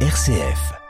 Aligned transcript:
RCF. 0.00 0.85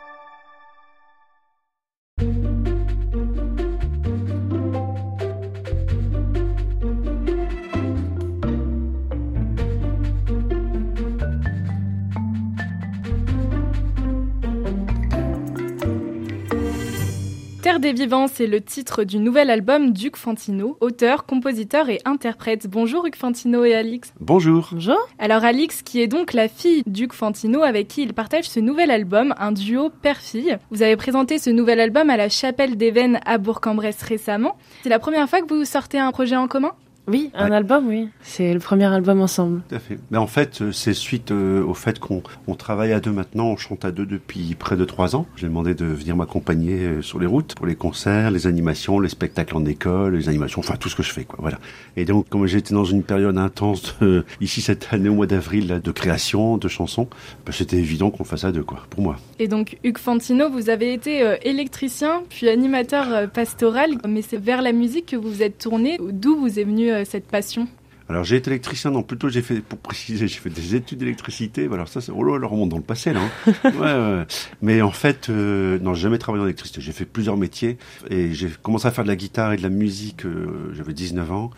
Terre 17.77 17.93
des 17.93 18.05
Vivants, 18.05 18.27
c'est 18.27 18.47
le 18.47 18.63
titre 18.63 19.05
du 19.05 19.19
nouvel 19.19 19.51
album 19.51 19.93
d'Hugues 19.93 20.17
Fantino, 20.17 20.79
auteur, 20.81 21.27
compositeur 21.27 21.91
et 21.91 22.01
interprète. 22.07 22.67
Bonjour 22.71 23.05
Hugues 23.05 23.17
Fantino 23.17 23.65
et 23.65 23.75
Alix. 23.75 24.15
Bonjour. 24.19 24.71
Bonjour. 24.73 24.97
Alors 25.19 25.45
Alix, 25.45 25.83
qui 25.83 26.01
est 26.01 26.07
donc 26.07 26.33
la 26.33 26.49
fille 26.49 26.83
d'Hugues 26.87 27.13
Fantino, 27.13 27.63
avec 27.63 27.89
qui 27.89 28.03
il 28.03 28.15
partage 28.15 28.49
ce 28.49 28.61
nouvel 28.61 28.91
album, 28.91 29.35
un 29.39 29.53
duo 29.53 29.91
père-fille. 29.91 30.57
Vous 30.71 30.81
avez 30.81 30.97
présenté 30.97 31.39
ce 31.39 31.51
nouvel 31.51 31.79
album 31.81 32.09
à 32.09 32.17
la 32.17 32.31
Chapelle 32.31 32.79
des 32.79 32.91
Vennes 32.91 33.21
à 33.27 33.37
Bourg-en-Bresse 33.37 34.03
récemment. 34.03 34.57
C'est 34.83 34.89
la 34.89 34.99
première 34.99 35.29
fois 35.29 35.43
que 35.43 35.53
vous 35.53 35.67
sortez 35.67 35.99
un 35.99 36.13
projet 36.13 36.37
en 36.37 36.49
commun? 36.49 36.73
Oui, 37.09 37.31
un 37.35 37.53
album, 37.53 37.87
oui. 37.87 38.09
C'est 38.21 38.53
le 38.53 38.59
premier 38.59 38.87
album 38.87 39.21
ensemble. 39.21 39.63
Tout 39.69 39.77
à 39.77 39.79
fait. 39.79 39.99
Mais 40.11 40.19
en 40.19 40.27
fait, 40.27 40.61
euh, 40.61 40.73
c'est 40.73 40.93
suite 40.93 41.31
euh, 41.31 41.63
au 41.63 41.75
fait 41.75 42.01
qu'on 42.01 42.23
on 42.49 42.55
travaille 42.57 42.93
à 42.93 42.99
deux 42.99 43.13
maintenant, 43.13 43.47
on 43.47 43.57
chante 43.57 43.85
à 43.85 43.93
deux 43.93 44.07
depuis 44.07 44.57
près 44.57 44.77
de 44.77 44.85
trois 44.85 45.15
ans. 45.15 45.27
J'ai 45.37 45.47
demandé 45.47 45.75
de 45.75 45.85
venir 45.85 46.17
m'accompagner 46.17 46.81
euh, 46.81 47.03
sur 47.03 47.21
les 47.21 47.27
routes 47.27 47.55
pour 47.55 47.67
les 47.67 47.77
concerts, 47.77 48.33
les 48.33 48.49
animations, 48.49 48.99
les 48.99 49.09
spectacles 49.09 49.57
en 49.57 49.65
école, 49.67 50.17
les 50.17 50.29
animations, 50.29 50.59
enfin 50.61 50.75
tout 50.77 50.89
ce 50.89 50.97
que 50.97 51.05
je 51.05 51.13
fais, 51.13 51.25
quoi. 51.25 51.39
Voilà. 51.41 51.59
Et 51.97 52.05
donc, 52.05 52.29
comme 52.29 52.45
j'étais 52.47 52.75
dans 52.75 52.85
une 52.85 53.05
période 53.05 53.39
intense 53.39 53.95
de, 54.01 54.25
ici 54.41 54.61
cette 54.61 54.89
année 54.93 55.09
au 55.09 55.15
mois 55.15 55.29
d'avril 55.29 55.81
de 55.83 55.91
création, 55.93 56.59
de 56.59 56.67
chansons, 56.67 57.09
bah, 57.45 57.53
c'était 57.53 57.77
évident 57.77 58.11
qu'on 58.11 58.25
fasse 58.25 58.45
à 58.45 58.51
deux, 58.51 58.65
quoi, 58.65 58.81
pour 58.91 59.03
moi. 59.03 59.17
Et 59.39 59.47
donc, 59.47 59.79
Hugues 59.85 59.99
Fantino, 59.99 60.51
vous 60.51 60.71
avez 60.71 60.93
été 60.93 61.37
électricien 61.43 62.23
puis 62.29 62.49
animateur 62.49 63.31
pastoral, 63.31 63.91
mais 64.09 64.23
c'est 64.23 64.41
vers 64.41 64.61
la 64.61 64.73
musique 64.73 65.07
que 65.07 65.17
vous 65.17 65.31
vous 65.31 65.43
êtes 65.43 65.59
tourné. 65.59 65.99
D'où 66.01 66.37
vous 66.37 66.59
est 66.59 66.65
venu 66.65 66.91
cette 67.05 67.27
passion 67.29 67.69
alors 68.09 68.23
j'ai 68.23 68.37
été 68.37 68.51
électricien, 68.51 68.93
non 68.93 69.03
plutôt 69.03 69.29
j'ai 69.29 69.43
fait, 69.43 69.61
pour 69.61 69.81
préciser, 69.81 70.29
j'ai 70.29 70.39
fait 70.39 70.49
des 70.49 70.77
études 70.77 70.99
d'électricité. 70.99 71.69
Alors 71.73 71.89
ça, 71.89 72.01
c'est 72.01 72.13
oh 72.13 72.23
là, 72.23 72.39
là, 72.39 72.47
remonte 72.47 72.69
dans 72.69 72.77
le 72.77 72.85
passé 72.85 73.13
là. 73.13 73.21
Hein. 73.21 73.53
ouais, 73.65 73.71
ouais. 73.81 74.27
Mais 74.63 74.81
en 74.81 74.93
fait, 74.93 75.29
euh, 75.29 75.81
non, 75.81 75.93
j'ai 75.93 76.03
jamais 76.03 76.19
travaillé 76.19 76.39
dans 76.39 76.45
l'électricité. 76.45 76.81
J'ai 76.81 76.93
fait 76.93 77.05
plusieurs 77.05 77.37
métiers 77.37 77.79
et 78.09 78.33
j'ai 78.33 78.49
commencé 78.63 78.87
à 78.87 78.93
faire 78.93 79.03
de 79.03 79.09
la 79.09 79.17
guitare 79.17 79.55
et 79.55 79.57
de 79.57 79.63
la 79.63 79.71
musique. 79.71 80.25
Euh, 80.25 80.73
j'avais 80.73 80.93
19 80.93 81.33
ans 81.33 81.51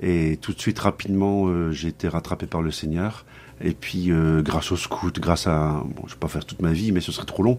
et 0.00 0.38
tout 0.40 0.52
de 0.52 0.60
suite 0.60 0.78
rapidement, 0.78 1.46
euh, 1.46 1.72
j'ai 1.72 1.88
été 1.88 2.08
rattrapé 2.08 2.46
par 2.46 2.62
le 2.62 2.70
Seigneur. 2.70 3.24
Et 3.62 3.72
puis 3.72 4.10
euh, 4.10 4.42
grâce 4.42 4.70
au 4.70 4.76
scout, 4.76 5.18
grâce 5.18 5.46
à, 5.46 5.82
bon, 5.86 6.02
je 6.06 6.12
vais 6.12 6.18
pas 6.18 6.28
faire 6.28 6.44
toute 6.44 6.60
ma 6.60 6.72
vie, 6.72 6.92
mais 6.92 7.00
ce 7.00 7.10
serait 7.10 7.24
trop 7.24 7.42
long. 7.42 7.56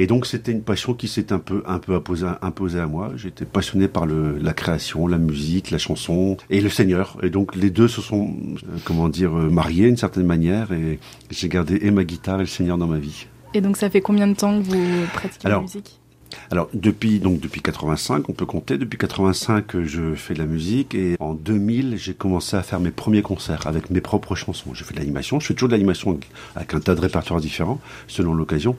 Et 0.00 0.06
donc 0.06 0.26
c'était 0.26 0.52
une 0.52 0.62
passion 0.62 0.94
qui 0.94 1.08
s'est 1.08 1.32
un 1.32 1.40
peu 1.40 1.64
un 1.66 1.80
peu 1.80 2.00
imposée, 2.40 2.78
à 2.78 2.86
moi. 2.86 3.10
J'étais 3.16 3.44
passionné 3.44 3.88
par 3.88 4.06
le, 4.06 4.38
la 4.38 4.52
création, 4.52 5.08
la 5.08 5.18
musique, 5.18 5.72
la 5.72 5.78
chanson 5.78 6.36
et 6.50 6.60
le 6.60 6.70
Seigneur. 6.70 7.18
Et 7.24 7.30
donc 7.30 7.56
les 7.56 7.68
deux 7.68 7.88
se 7.88 8.00
sont 8.00 8.28
euh, 8.28 8.76
comment 8.84 9.08
dire 9.08 9.36
euh, 9.36 9.50
mariés 9.50 9.86
d'une 9.86 9.96
certaine 9.96 10.24
manière. 10.24 10.72
Et 10.72 11.00
j'ai 11.30 11.48
gardé 11.48 11.80
et 11.82 11.90
ma 11.90 12.04
guitare 12.04 12.36
et 12.36 12.44
le 12.44 12.46
Seigneur 12.46 12.78
dans 12.78 12.86
ma 12.86 12.98
vie. 12.98 13.26
Et 13.54 13.60
donc 13.60 13.76
ça 13.76 13.90
fait 13.90 14.00
combien 14.00 14.28
de 14.28 14.34
temps 14.34 14.62
que 14.62 14.66
vous 14.68 15.06
pratiquez 15.12 15.48
la 15.48 15.60
musique? 15.60 15.98
alors 16.50 16.68
depuis 16.74 17.20
donc 17.20 17.40
depuis 17.40 17.62
85, 17.62 18.28
on 18.28 18.32
peut 18.34 18.44
compter 18.44 18.76
depuis 18.76 18.98
85 18.98 19.80
je 19.84 20.14
fais 20.14 20.34
de 20.34 20.38
la 20.38 20.44
musique 20.44 20.94
et 20.94 21.16
en 21.20 21.32
2000 21.32 21.96
j'ai 21.96 22.12
commencé 22.12 22.54
à 22.54 22.62
faire 22.62 22.80
mes 22.80 22.90
premiers 22.90 23.22
concerts 23.22 23.66
avec 23.66 23.90
mes 23.90 24.02
propres 24.02 24.34
chansons. 24.34 24.74
Je 24.74 24.84
fais 24.84 24.92
de 24.94 24.98
l'animation, 24.98 25.40
je 25.40 25.46
fais 25.46 25.54
toujours 25.54 25.68
de 25.68 25.74
l'animation 25.74 26.20
avec 26.54 26.74
un 26.74 26.80
tas 26.80 26.94
de 26.94 27.00
répertoires 27.00 27.40
différents 27.40 27.80
selon 28.06 28.34
l'occasion 28.34 28.76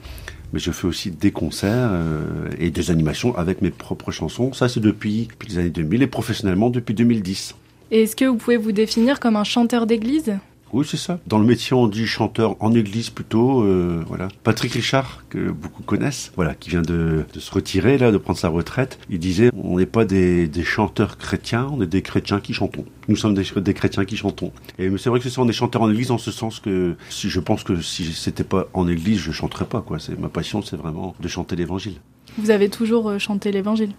mais 0.52 0.58
je 0.58 0.70
fais 0.70 0.86
aussi 0.86 1.10
des 1.10 1.30
concerts 1.30 1.90
euh, 1.92 2.50
et 2.58 2.70
des 2.70 2.90
animations 2.90 3.36
avec 3.36 3.62
mes 3.62 3.70
propres 3.70 4.10
chansons. 4.10 4.52
Ça, 4.52 4.68
c'est 4.68 4.80
depuis, 4.80 5.28
depuis 5.30 5.48
les 5.48 5.58
années 5.58 5.70
2000 5.70 6.02
et 6.02 6.06
professionnellement 6.06 6.70
depuis 6.70 6.94
2010. 6.94 7.54
Et 7.92 8.02
est-ce 8.02 8.16
que 8.16 8.24
vous 8.24 8.36
pouvez 8.36 8.56
vous 8.56 8.72
définir 8.72 9.20
comme 9.20 9.36
un 9.36 9.44
chanteur 9.44 9.86
d'église? 9.86 10.38
Oui, 10.72 10.86
c'est 10.88 10.96
ça. 10.96 11.18
Dans 11.26 11.38
le 11.38 11.44
métier, 11.44 11.74
on 11.74 11.88
dit 11.88 12.06
chanteur 12.06 12.56
en 12.60 12.72
église 12.74 13.10
plutôt. 13.10 13.62
Euh, 13.62 14.02
voilà. 14.06 14.28
Patrick 14.44 14.72
Richard, 14.72 15.24
que 15.28 15.50
beaucoup 15.50 15.82
connaissent, 15.82 16.32
voilà, 16.36 16.54
qui 16.54 16.70
vient 16.70 16.82
de, 16.82 17.24
de, 17.32 17.40
se 17.40 17.50
retirer 17.50 17.98
là, 17.98 18.12
de 18.12 18.18
prendre 18.18 18.38
sa 18.38 18.48
retraite. 18.48 18.98
Il 19.10 19.18
disait 19.18 19.50
on 19.62 19.78
n'est 19.78 19.86
pas 19.86 20.04
des, 20.04 20.46
des, 20.46 20.62
chanteurs 20.62 21.18
chrétiens, 21.18 21.68
on 21.72 21.82
est 21.82 21.86
des 21.86 22.02
chrétiens 22.02 22.40
qui 22.40 22.54
chantons. 22.54 22.84
Nous 23.08 23.16
sommes 23.16 23.34
des, 23.34 23.44
des 23.60 23.74
chrétiens 23.74 24.04
qui 24.04 24.16
chantons. 24.16 24.52
Et 24.78 24.90
c'est 24.98 25.10
vrai 25.10 25.18
que 25.18 25.24
ce 25.24 25.30
sont 25.30 25.44
des 25.44 25.52
chanteurs 25.52 25.82
en 25.82 25.90
église 25.90 26.10
en 26.10 26.18
ce 26.18 26.30
sens 26.30 26.60
que 26.60 26.94
si 27.08 27.28
je 27.28 27.40
pense 27.40 27.64
que 27.64 27.80
si 27.80 28.12
c'était 28.12 28.44
pas 28.44 28.66
en 28.72 28.86
église, 28.86 29.18
je 29.18 29.32
chanterais 29.32 29.66
pas. 29.66 29.80
Quoi. 29.80 29.98
Ma 30.18 30.28
passion, 30.28 30.62
c'est 30.62 30.76
vraiment 30.76 31.14
de 31.18 31.28
chanter 31.28 31.56
l'Évangile. 31.56 31.96
Vous 32.38 32.50
avez 32.50 32.68
toujours 32.68 33.08
euh, 33.08 33.18
chanté 33.18 33.50
l'Évangile? 33.50 33.92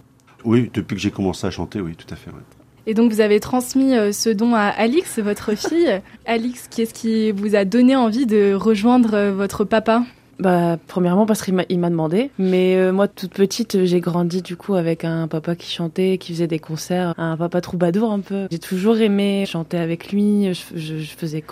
Oui, 0.44 0.70
depuis 0.72 0.96
que 0.96 1.00
j'ai 1.02 1.10
commencé 1.10 1.46
à 1.46 1.50
chanter, 1.50 1.80
oui, 1.80 1.94
tout 1.94 2.12
à 2.12 2.16
fait. 2.16 2.30
Ouais. 2.30 2.61
Et 2.86 2.94
donc 2.94 3.12
vous 3.12 3.20
avez 3.20 3.38
transmis 3.38 3.96
euh, 3.96 4.12
ce 4.12 4.28
don 4.28 4.54
à 4.54 4.62
Alix, 4.62 5.18
votre 5.20 5.54
fille. 5.56 6.00
Alix, 6.26 6.68
qu'est-ce 6.68 6.94
qui 6.94 7.30
vous 7.30 7.54
a 7.54 7.64
donné 7.64 7.94
envie 7.94 8.26
de 8.26 8.54
rejoindre 8.54 9.14
euh, 9.14 9.32
votre 9.32 9.64
papa? 9.64 10.02
Bah, 10.40 10.76
premièrement 10.88 11.24
parce 11.24 11.42
qu'il 11.42 11.54
m'a 11.54 11.64
demandé. 11.90 12.30
Mais 12.38 12.74
euh, 12.74 12.92
moi, 12.92 13.06
toute 13.06 13.32
petite, 13.32 13.84
j'ai 13.84 14.00
grandi 14.00 14.42
du 14.42 14.56
coup 14.56 14.74
avec 14.74 15.04
un 15.04 15.28
papa 15.28 15.54
qui 15.54 15.70
chantait, 15.70 16.18
qui 16.18 16.32
faisait 16.32 16.48
des 16.48 16.58
concerts, 16.58 17.14
un 17.16 17.36
papa 17.36 17.60
troubadour 17.60 18.10
un 18.10 18.18
peu. 18.18 18.48
J'ai 18.50 18.58
toujours 18.58 18.96
aimé 18.96 19.44
chanter 19.46 19.78
avec 19.78 20.10
lui. 20.10 20.52
Je, 20.52 20.62
je, 20.74 20.98
je 20.98 21.10
faisais 21.16 21.44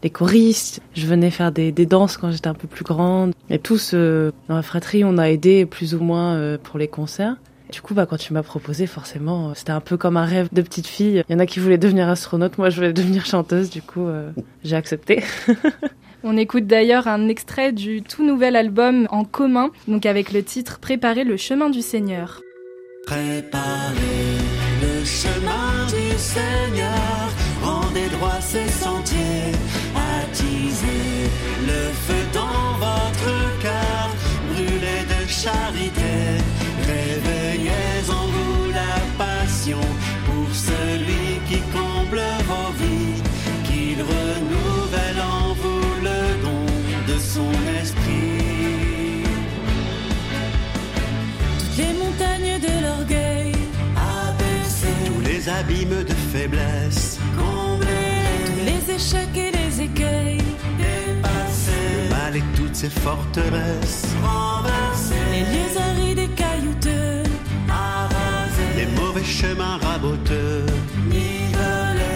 des 0.00 0.10
choristes. 0.10 0.80
Je 0.94 1.06
venais 1.06 1.30
faire 1.30 1.52
des, 1.52 1.70
des 1.72 1.84
danses 1.84 2.16
quand 2.16 2.30
j'étais 2.30 2.48
un 2.48 2.54
peu 2.54 2.68
plus 2.68 2.84
grande. 2.84 3.34
Et 3.50 3.58
tous 3.58 3.92
dans 3.92 4.32
la 4.48 4.62
fratrie, 4.62 5.04
on 5.04 5.18
a 5.18 5.24
aidé 5.24 5.66
plus 5.66 5.94
ou 5.94 6.02
moins 6.02 6.56
pour 6.62 6.78
les 6.78 6.88
concerts. 6.88 7.36
Du 7.74 7.82
coup, 7.82 7.92
bah, 7.92 8.06
quand 8.06 8.16
tu 8.16 8.32
m'as 8.32 8.44
proposé, 8.44 8.86
forcément, 8.86 9.48
euh, 9.48 9.52
c'était 9.56 9.72
un 9.72 9.80
peu 9.80 9.96
comme 9.96 10.16
un 10.16 10.24
rêve 10.24 10.48
de 10.52 10.62
petite 10.62 10.86
fille. 10.86 11.24
Il 11.28 11.32
y 11.32 11.34
en 11.34 11.40
a 11.40 11.46
qui 11.46 11.58
voulaient 11.58 11.76
devenir 11.76 12.08
astronaute, 12.08 12.56
moi 12.56 12.70
je 12.70 12.76
voulais 12.76 12.92
devenir 12.92 13.26
chanteuse, 13.26 13.68
du 13.68 13.82
coup, 13.82 14.06
euh, 14.06 14.30
j'ai 14.62 14.76
accepté. 14.76 15.24
On 16.22 16.36
écoute 16.36 16.68
d'ailleurs 16.68 17.08
un 17.08 17.26
extrait 17.26 17.72
du 17.72 18.02
tout 18.02 18.24
nouvel 18.24 18.54
album 18.54 19.08
en 19.10 19.24
commun, 19.24 19.70
donc 19.88 20.06
avec 20.06 20.32
le 20.32 20.44
titre 20.44 20.78
Préparer 20.78 21.24
le 21.24 21.36
chemin 21.36 21.68
du 21.68 21.82
Seigneur. 21.82 22.42
Préparer 23.08 23.50
le 24.80 25.04
chemin 25.04 25.84
du 25.88 26.16
Seigneur, 26.16 27.28
rendez 27.60 28.08
droit 28.12 28.40
ses 28.40 28.68
sentiers, 28.68 29.50
attisez 30.22 31.28
le 31.66 31.90
feu 32.06 32.22
dans 32.32 32.78
votre 32.78 33.60
cœur, 33.60 34.14
brûlez 34.52 35.02
de 35.08 35.28
charité 35.28 35.83
tous 56.50 57.80
les 58.64 58.94
échecs 58.94 59.36
et 59.36 59.50
les 59.50 59.82
écueils, 59.82 60.42
dépassez 60.78 61.70
le 61.96 62.10
mal 62.10 62.36
et 62.36 62.42
toutes 62.56 62.74
ses 62.74 62.90
forteresses, 62.90 64.06
renversez 64.22 65.14
les 65.32 65.40
lieux 65.40 65.78
arides 65.78 66.18
et 66.18 66.28
caillouteux, 66.28 67.22
les 68.76 68.86
mauvais 69.00 69.24
chemins 69.24 69.78
raboteux, 69.78 70.66
nivelés, 71.06 71.54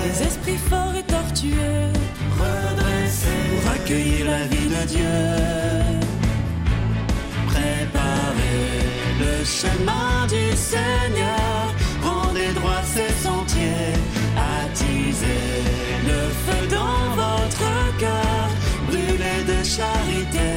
les 0.05 0.27
esprits 0.27 0.59
forts 0.59 0.95
et 0.99 1.05
tortueux, 1.05 1.93
redressés. 2.39 3.29
Pour 3.63 3.71
accueillir 3.73 4.27
la 4.27 4.45
vie 4.47 4.69
de 4.69 4.87
Dieu. 4.89 5.99
Préparez 7.47 8.83
le 9.21 9.45
chemin 9.45 10.27
du 10.27 10.57
Seigneur, 10.57 11.75
rendez 12.03 12.53
droit 12.55 12.83
ses 12.85 13.13
sentiers, 13.23 13.95
le 14.85 16.21
feu 16.45 16.67
dans 16.71 17.15
votre 17.15 17.99
cœur, 17.99 18.49
brûlez 18.87 19.43
de 19.47 19.65
charité, 19.65 20.51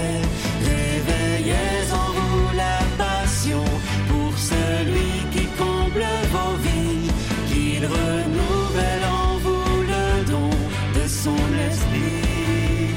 réveillez 0.64 1.92
en 1.92 2.12
vous 2.12 2.56
la 2.56 2.80
passion 2.98 3.64
pour 4.08 4.38
celui 4.38 5.12
qui 5.32 5.46
comble 5.58 6.06
vos 6.32 6.56
vies, 6.66 7.10
qu'il 7.48 7.86
renouvelle 7.86 9.06
en 9.12 9.38
vous 9.38 9.82
le 9.82 10.32
don 10.32 10.50
de 10.96 11.08
son 11.08 11.38
esprit. 11.70 12.96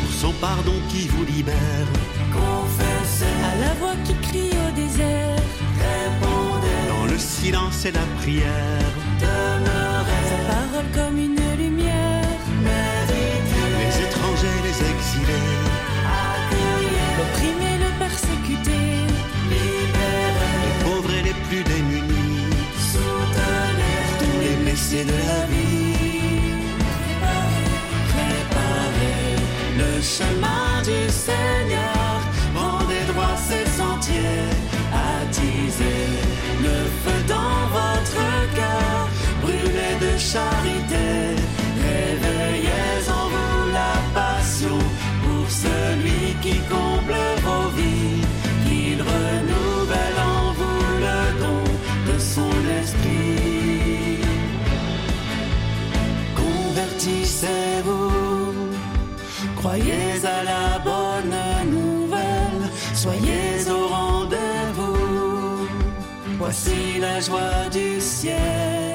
Pour 0.00 0.12
son 0.20 0.32
pardon 0.40 0.74
qui 0.88 1.08
vous 1.08 1.24
libère, 1.24 1.88
et 7.84 7.92
la 7.92 8.06
prière. 8.20 8.92
Demeurez 9.20 10.24
sa 10.30 10.38
parole 10.52 10.90
charité, 40.32 41.06
réveillez 41.88 42.98
en 43.18 43.26
vous 43.32 43.60
la 43.80 43.94
passion 44.20 44.78
pour 45.24 45.46
celui 45.64 46.22
qui 46.42 46.56
comble 46.74 47.16
vos 47.46 47.68
vies, 47.78 48.22
qu'il 48.66 48.98
renouvelle 49.12 50.20
en 50.36 50.44
vous 50.58 50.84
le 51.06 51.20
don 51.42 51.62
de 52.08 52.16
son 52.34 52.54
esprit. 52.80 54.20
Convertissez-vous, 56.42 58.12
croyez 59.56 60.12
à 60.36 60.40
la 60.52 60.66
bonne 60.90 61.38
nouvelle, 61.76 62.64
soyez 62.94 63.52
au 63.70 63.82
rendez-vous. 63.96 65.68
Voici 66.38 66.98
la 67.00 67.18
joie 67.20 67.68
du 67.72 68.00
ciel. 68.00 68.87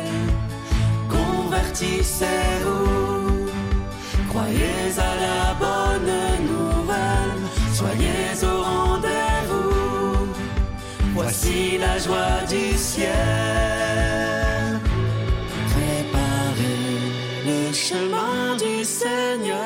Convertissez-vous, 1.73 3.49
croyez 4.29 4.93
à 4.95 5.15
la 5.25 5.55
bonne 5.55 6.13
nouvelle, 6.45 7.41
soyez 7.73 8.29
au 8.43 8.61
rendez-vous. 8.61 10.27
Voici 11.15 11.79
la 11.79 11.97
joie 11.97 12.45
du 12.47 12.77
ciel. 12.77 13.09
Préparez 15.73 16.91
le 17.47 17.73
chemin 17.73 18.55
du 18.55 18.85
Seigneur. 18.85 19.57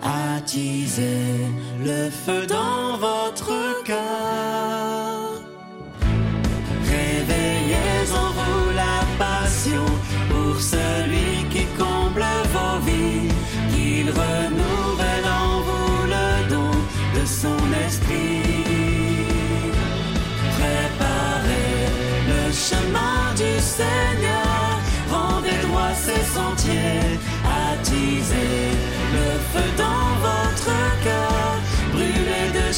Attisez 0.00 1.48
le 1.84 2.08
feu 2.08 2.46
dans 2.46 2.96
votre 2.98 3.82
cœur. 3.82 4.87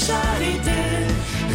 Charité, 0.09 0.81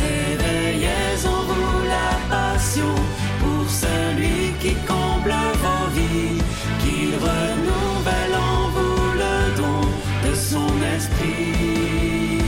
réveillez 0.06 1.16
en 1.36 1.42
vous 1.50 1.80
la 1.96 2.12
passion 2.34 2.96
pour 3.42 3.66
celui 3.70 4.40
qui 4.62 4.74
comble 4.92 5.34
vos 5.64 5.88
vies, 5.98 6.42
qu'il 6.82 7.14
renouvelle 7.30 8.36
en 8.52 8.62
vous 8.76 9.04
le 9.24 9.38
don 9.60 9.82
de 10.26 10.34
son 10.36 10.72
esprit. 10.96 12.42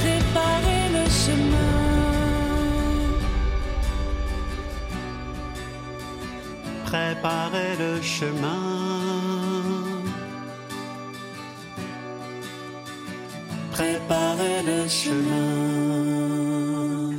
Préparez 0.00 0.84
le 0.96 1.04
chemin. 1.22 1.76
Préparez 6.84 7.72
le 7.78 8.02
chemin. 8.02 8.69
Préparez 13.80 14.62
le 14.66 14.86
chemin. 14.88 16.20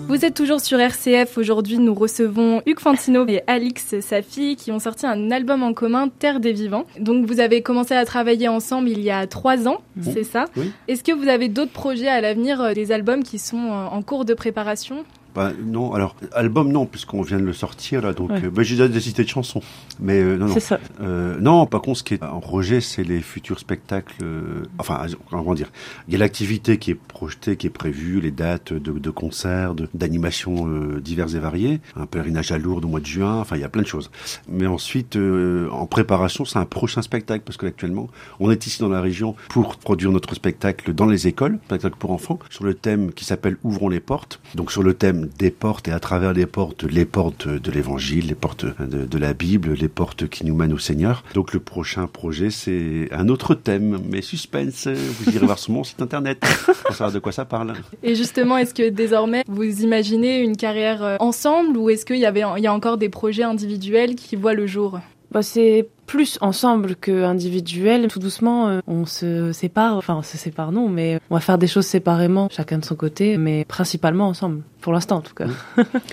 Vous 0.08 0.24
êtes 0.24 0.36
toujours 0.36 0.62
sur 0.62 0.80
RCF. 0.80 1.40
Aujourd'hui, 1.40 1.80
nous 1.80 1.96
recevons 1.96 2.62
Hugues 2.68 2.80
Fantino 2.80 3.25
et 3.28 3.42
Alix, 3.48 4.00
sa 4.02 4.22
fille, 4.22 4.56
qui 4.58 4.72
ont 4.72 4.78
sorti 4.78 5.08
un 5.08 5.31
album 5.31 5.63
en 5.63 5.74
commun, 5.74 6.10
Terre 6.10 6.40
des 6.40 6.54
Vivants. 6.54 6.86
Donc, 7.00 7.25
vous 7.25 7.40
avez 7.40 7.63
commencé 7.63 7.96
à 7.96 8.06
travailler 8.06 8.48
ensemble 8.48 8.90
il 8.90 9.02
y 9.02 9.10
a 9.10 9.25
trois 9.25 9.68
ans, 9.68 9.81
c'est 10.02 10.24
ça 10.24 10.46
Oui. 10.56 10.72
Est-ce 10.88 11.04
que 11.04 11.13
vous 11.13 11.30
avez 11.30 11.50
d'autres 11.50 11.72
projets 11.72 12.10
à 12.10 12.22
l'avenir, 12.22 12.62
euh, 12.62 12.74
des 12.74 12.92
albums 12.92 13.24
qui 13.24 13.40
sont 13.40 13.72
euh, 13.72 13.88
en 13.88 14.04
cours 14.04 14.25
de 14.25 14.36
préparation? 14.36 15.04
Bah, 15.36 15.51
non, 15.66 15.94
alors, 15.94 16.16
album, 16.33 16.72
non, 16.72 16.86
puisqu'on 16.86 17.22
vient 17.22 17.39
de 17.39 17.44
le 17.45 17.54
sortir, 17.54 18.01
là, 18.01 18.13
donc, 18.13 18.31
Ouais. 18.31 18.45
euh, 18.45 18.50
bah, 18.50 18.63
j'ai 18.63 18.75
déjà 18.75 18.88
des 18.88 19.00
cités 19.00 19.24
de 19.24 19.30
chansons. 19.30 19.62
Mais, 20.00 20.19
euh, 20.22 20.36
non, 20.38 20.48
non. 20.48 20.54
C'est 20.54 20.60
ça. 20.60 20.80
Euh, 21.01 21.38
non, 21.39 21.66
par 21.66 21.81
contre, 21.81 22.00
ce 22.00 22.04
qui 22.04 22.16
est 22.16 22.24
en 22.24 22.39
projet, 22.42 22.81
c'est 22.81 23.04
les 23.04 23.22
futurs 23.22 23.60
spectacles. 23.60 24.16
euh, 24.24 24.63
enfin, 24.78 25.06
comment 25.30 25.54
dire 25.54 25.72
Il 26.07 26.13
y 26.13 26.16
a 26.16 26.19
l'activité 26.19 26.78
qui 26.78 26.92
est 26.92 26.95
projetée, 26.95 27.56
qui 27.56 27.68
est 27.68 27.72
prévue, 27.72 28.19
les 28.19 28.31
dates 28.31 28.74
de, 28.74 28.92
de 28.92 29.10
concerts, 29.10 29.74
de- 29.75 29.88
d'animations 29.94 30.68
euh, 30.68 31.00
diverses 31.00 31.34
et 31.36 31.39
variées, 31.39 31.80
un 31.95 32.06
pèlerinage 32.06 32.51
à 32.51 32.57
Lourdes 32.57 32.86
au 32.86 32.88
mois 32.88 33.00
de 33.00 33.06
juin. 33.06 33.39
Enfin, 33.39 33.56
il 33.56 33.62
y 33.62 33.66
a 33.66 33.69
plein 33.69 33.81
de 33.84 33.88
choses. 33.88 34.12
Mais 34.50 34.66
ensuite, 34.68 35.16
euh, 35.16 35.69
en 35.72 35.86
préparation, 35.86 36.45
c'est 36.45 36.60
un 36.60 36.66
prochain 36.66 37.01
spectacle 37.01 37.44
parce 37.45 37.57
que 37.57 37.66
actuellement, 37.66 38.07
on 38.39 38.51
est 38.51 38.66
ici 38.68 38.80
dans 38.81 38.89
la 38.89 39.01
région 39.01 39.36
pour 39.50 39.77
produire 39.77 40.12
notre 40.12 40.34
spectacle 40.36 40.94
dans 40.94 41.06
les 41.06 41.27
écoles, 41.27 41.60
spectacle 41.66 41.95
pour 41.98 42.12
enfants, 42.12 42.39
sur 42.50 42.63
le 42.63 42.74
thème 42.74 43.12
qui 43.13 43.24
s'appelle 43.25 43.57
Ouvrons 43.63 43.89
les 43.89 44.00
portes. 44.00 44.39
Donc 44.56 44.72
sur 44.72 44.84
le 44.84 44.94
thème 44.94 45.21
des 45.38 45.52
portes 45.52 45.88
et 45.88 45.92
à 45.92 46.00
travers 46.00 46.34
les 46.34 46.46
portes, 46.46 46.84
les 46.84 47.06
portes 47.06 47.48
de 47.48 47.72
l'Évangile, 47.72 48.28
les 48.28 48.36
portes 48.36 48.66
de, 48.66 49.18
la 49.18 49.34
Bible, 49.34 49.74
les 49.74 49.88
portes 49.88 50.28
qui 50.28 50.46
nous 50.46 50.56
mènent 50.56 50.74
au 50.74 50.80
Seigneur. 50.80 51.24
Donc 51.34 51.54
le 51.54 51.60
prochain 51.60 52.08
projet, 52.08 52.50
c'est 52.50 53.08
un 53.12 53.30
autre 53.30 53.54
thème, 53.56 54.00
mais 54.10 54.22
suspense. 54.22 54.88
Vous 54.88 55.32
irez 55.32 55.46
voir 55.46 55.60
sur 55.60 55.74
mon 55.74 55.84
site 55.84 56.02
internet 56.02 56.40
pour 56.86 56.96
savoir 56.96 57.12
de 57.12 57.20
quoi 57.20 57.32
ça 57.32 57.46
parle. 57.46 57.74
Et 58.04 58.16
justement, 58.16 58.58
est-ce 58.58 58.74
que 58.74 58.90
désormais, 58.90 59.44
vous 59.48 59.82
imaginez 59.82 60.40
une 60.40 60.58
carrière 60.58 61.04
euh, 61.04 61.16
ensemble 61.20 61.78
ou 61.78 61.90
est-ce 61.90 62.06
qu'il 62.06 62.18
y, 62.18 62.22
y 62.22 62.68
a 62.68 62.74
encore 62.74 62.98
des 62.98 63.10
projets 63.10 63.44
individuels 63.44 64.16
qui 64.16 64.36
voient 64.36 64.54
le 64.54 64.68
jour? 64.68 65.00
Bah, 65.31 65.42
c'est 65.42 65.88
plus 66.12 66.38
ensemble 66.42 66.98
que 66.98 67.24
individuel. 67.24 68.10
Tout 68.10 68.19
doucement, 68.19 68.68
euh, 68.68 68.80
on 68.86 69.06
se 69.06 69.54
sépare. 69.54 69.96
Enfin, 69.96 70.15
on 70.17 70.24
se 70.24 70.38
sépare 70.38 70.74
non, 70.74 70.89
mais 70.89 71.22
on 71.29 71.36
va 71.36 71.39
faire 71.39 71.58
des 71.58 71.67
choses 71.67 71.86
séparément, 71.86 72.50
chacun 72.51 72.79
de 72.79 72.86
son 72.86 72.96
côté, 72.96 73.38
mais 73.38 73.63
principalement 73.63 74.27
ensemble. 74.27 74.62
Pour 74.82 74.91
l'instant, 74.91 75.17
en 75.17 75.22
tout 75.22 75.34
cas. 75.34 75.46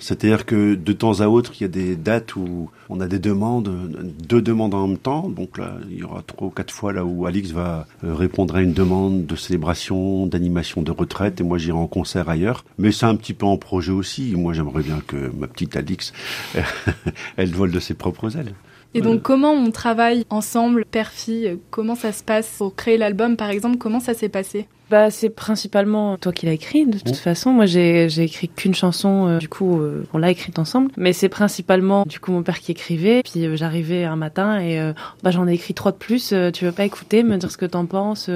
C'est-à-dire 0.01 0.47
que 0.47 0.77
de 0.77 0.93
temps 0.93 1.21
à 1.21 1.27
autre, 1.27 1.53
il 1.59 1.63
y 1.63 1.65
a 1.65 1.69
des 1.69 1.97
dates 1.97 2.37
où 2.37 2.71
on 2.89 3.01
a 3.01 3.09
des 3.09 3.19
demandes, 3.19 3.69
deux 4.23 4.41
demandes 4.41 4.75
en 4.75 4.87
même 4.87 4.99
temps. 4.99 5.29
Donc 5.29 5.59
là, 5.59 5.79
il 5.91 5.99
y 5.99 6.05
aura 6.05 6.23
trois 6.23 6.47
ou 6.47 6.51
quatre 6.51 6.73
fois 6.73 6.93
là 6.93 7.05
où 7.05 7.27
Alix 7.27 7.51
va 7.51 7.89
euh, 8.05 8.15
répondre 8.15 8.55
à 8.55 8.63
une 8.63 8.75
demande 8.75 9.27
de 9.27 9.35
célébration, 9.35 10.29
d'animation 10.29 10.83
de 10.83 10.93
retraite, 10.93 11.41
et 11.41 11.45
moi 11.45 11.59
j'irai 11.59 11.79
en 11.79 11.89
concert 11.89 12.29
ailleurs. 12.29 12.65
Mais 12.79 12.93
c'est 12.93 13.07
un 13.07 13.17
petit 13.17 13.35
peu 13.35 13.47
en 13.47 13.57
projet 13.57 13.91
aussi. 13.91 14.37
Moi, 14.37 14.53
j'aimerais 14.53 14.85
bien 14.85 15.01
que 15.05 15.33
ma 15.37 15.49
petite 15.49 15.75
Alix, 15.75 16.13
elle 17.37 17.53
vole 17.53 17.73
de 17.73 17.81
ses 17.81 17.95
propres 17.95 18.37
ailes. 18.37 18.55
Et 18.95 19.01
donc, 19.01 19.23
comment 19.23 19.53
on 19.53 19.71
travaille 19.71 20.25
ensemble, 20.31 20.85
père-fille 20.85 21.59
Comment 21.71 21.95
ça 21.95 22.13
se 22.13 22.25
passe 22.25 22.57
pour 22.59 22.75
créer 22.75 22.97
l'album, 22.97 23.37
par 23.37 23.51
exemple? 23.51 23.79
Comment 23.79 24.01
ça 24.01 24.15
s'est 24.15 24.29
passé? 24.31 24.67
Bah, 24.91 25.11
c'est 25.11 25.31
principalement 25.31 26.17
toi 26.17 26.33
qui 26.33 26.47
l'as 26.47 26.53
écrit, 26.53 26.87
de 26.87 26.99
toute 26.99 27.11
Mmh. 27.11 27.15
façon. 27.15 27.51
Moi, 27.53 27.67
j'ai, 27.67 28.09
j'ai 28.09 28.23
écrit 28.25 28.49
qu'une 28.49 28.75
chanson, 28.75 29.27
euh, 29.27 29.39
du 29.39 29.49
coup, 29.49 29.81
euh, 29.81 30.05
on 30.13 30.19
l'a 30.19 30.31
écrite 30.31 30.59
ensemble. 30.59 30.91
Mais 30.97 31.13
c'est 31.13 31.29
principalement, 31.29 32.05
du 32.07 32.21
coup, 32.21 32.33
mon 32.33 32.43
père 32.43 32.59
qui 32.61 32.73
écrivait. 32.73 33.23
Puis 33.23 33.45
euh, 33.47 33.57
j'arrivais 33.57 34.05
un 34.05 34.17
matin 34.17 34.61
et, 34.61 34.81
bah, 35.23 35.31
j'en 35.31 35.47
ai 35.47 35.55
écrit 35.55 35.75
trois 35.75 35.93
de 35.93 35.97
plus. 35.97 36.33
tu 36.55 36.65
veux 36.65 36.73
pas 36.73 36.85
écouter, 36.85 37.23
me 37.23 37.37
dire 37.37 37.51
ce 37.51 37.57
que 37.57 37.67
t'en 37.67 37.87
penses 37.87 38.31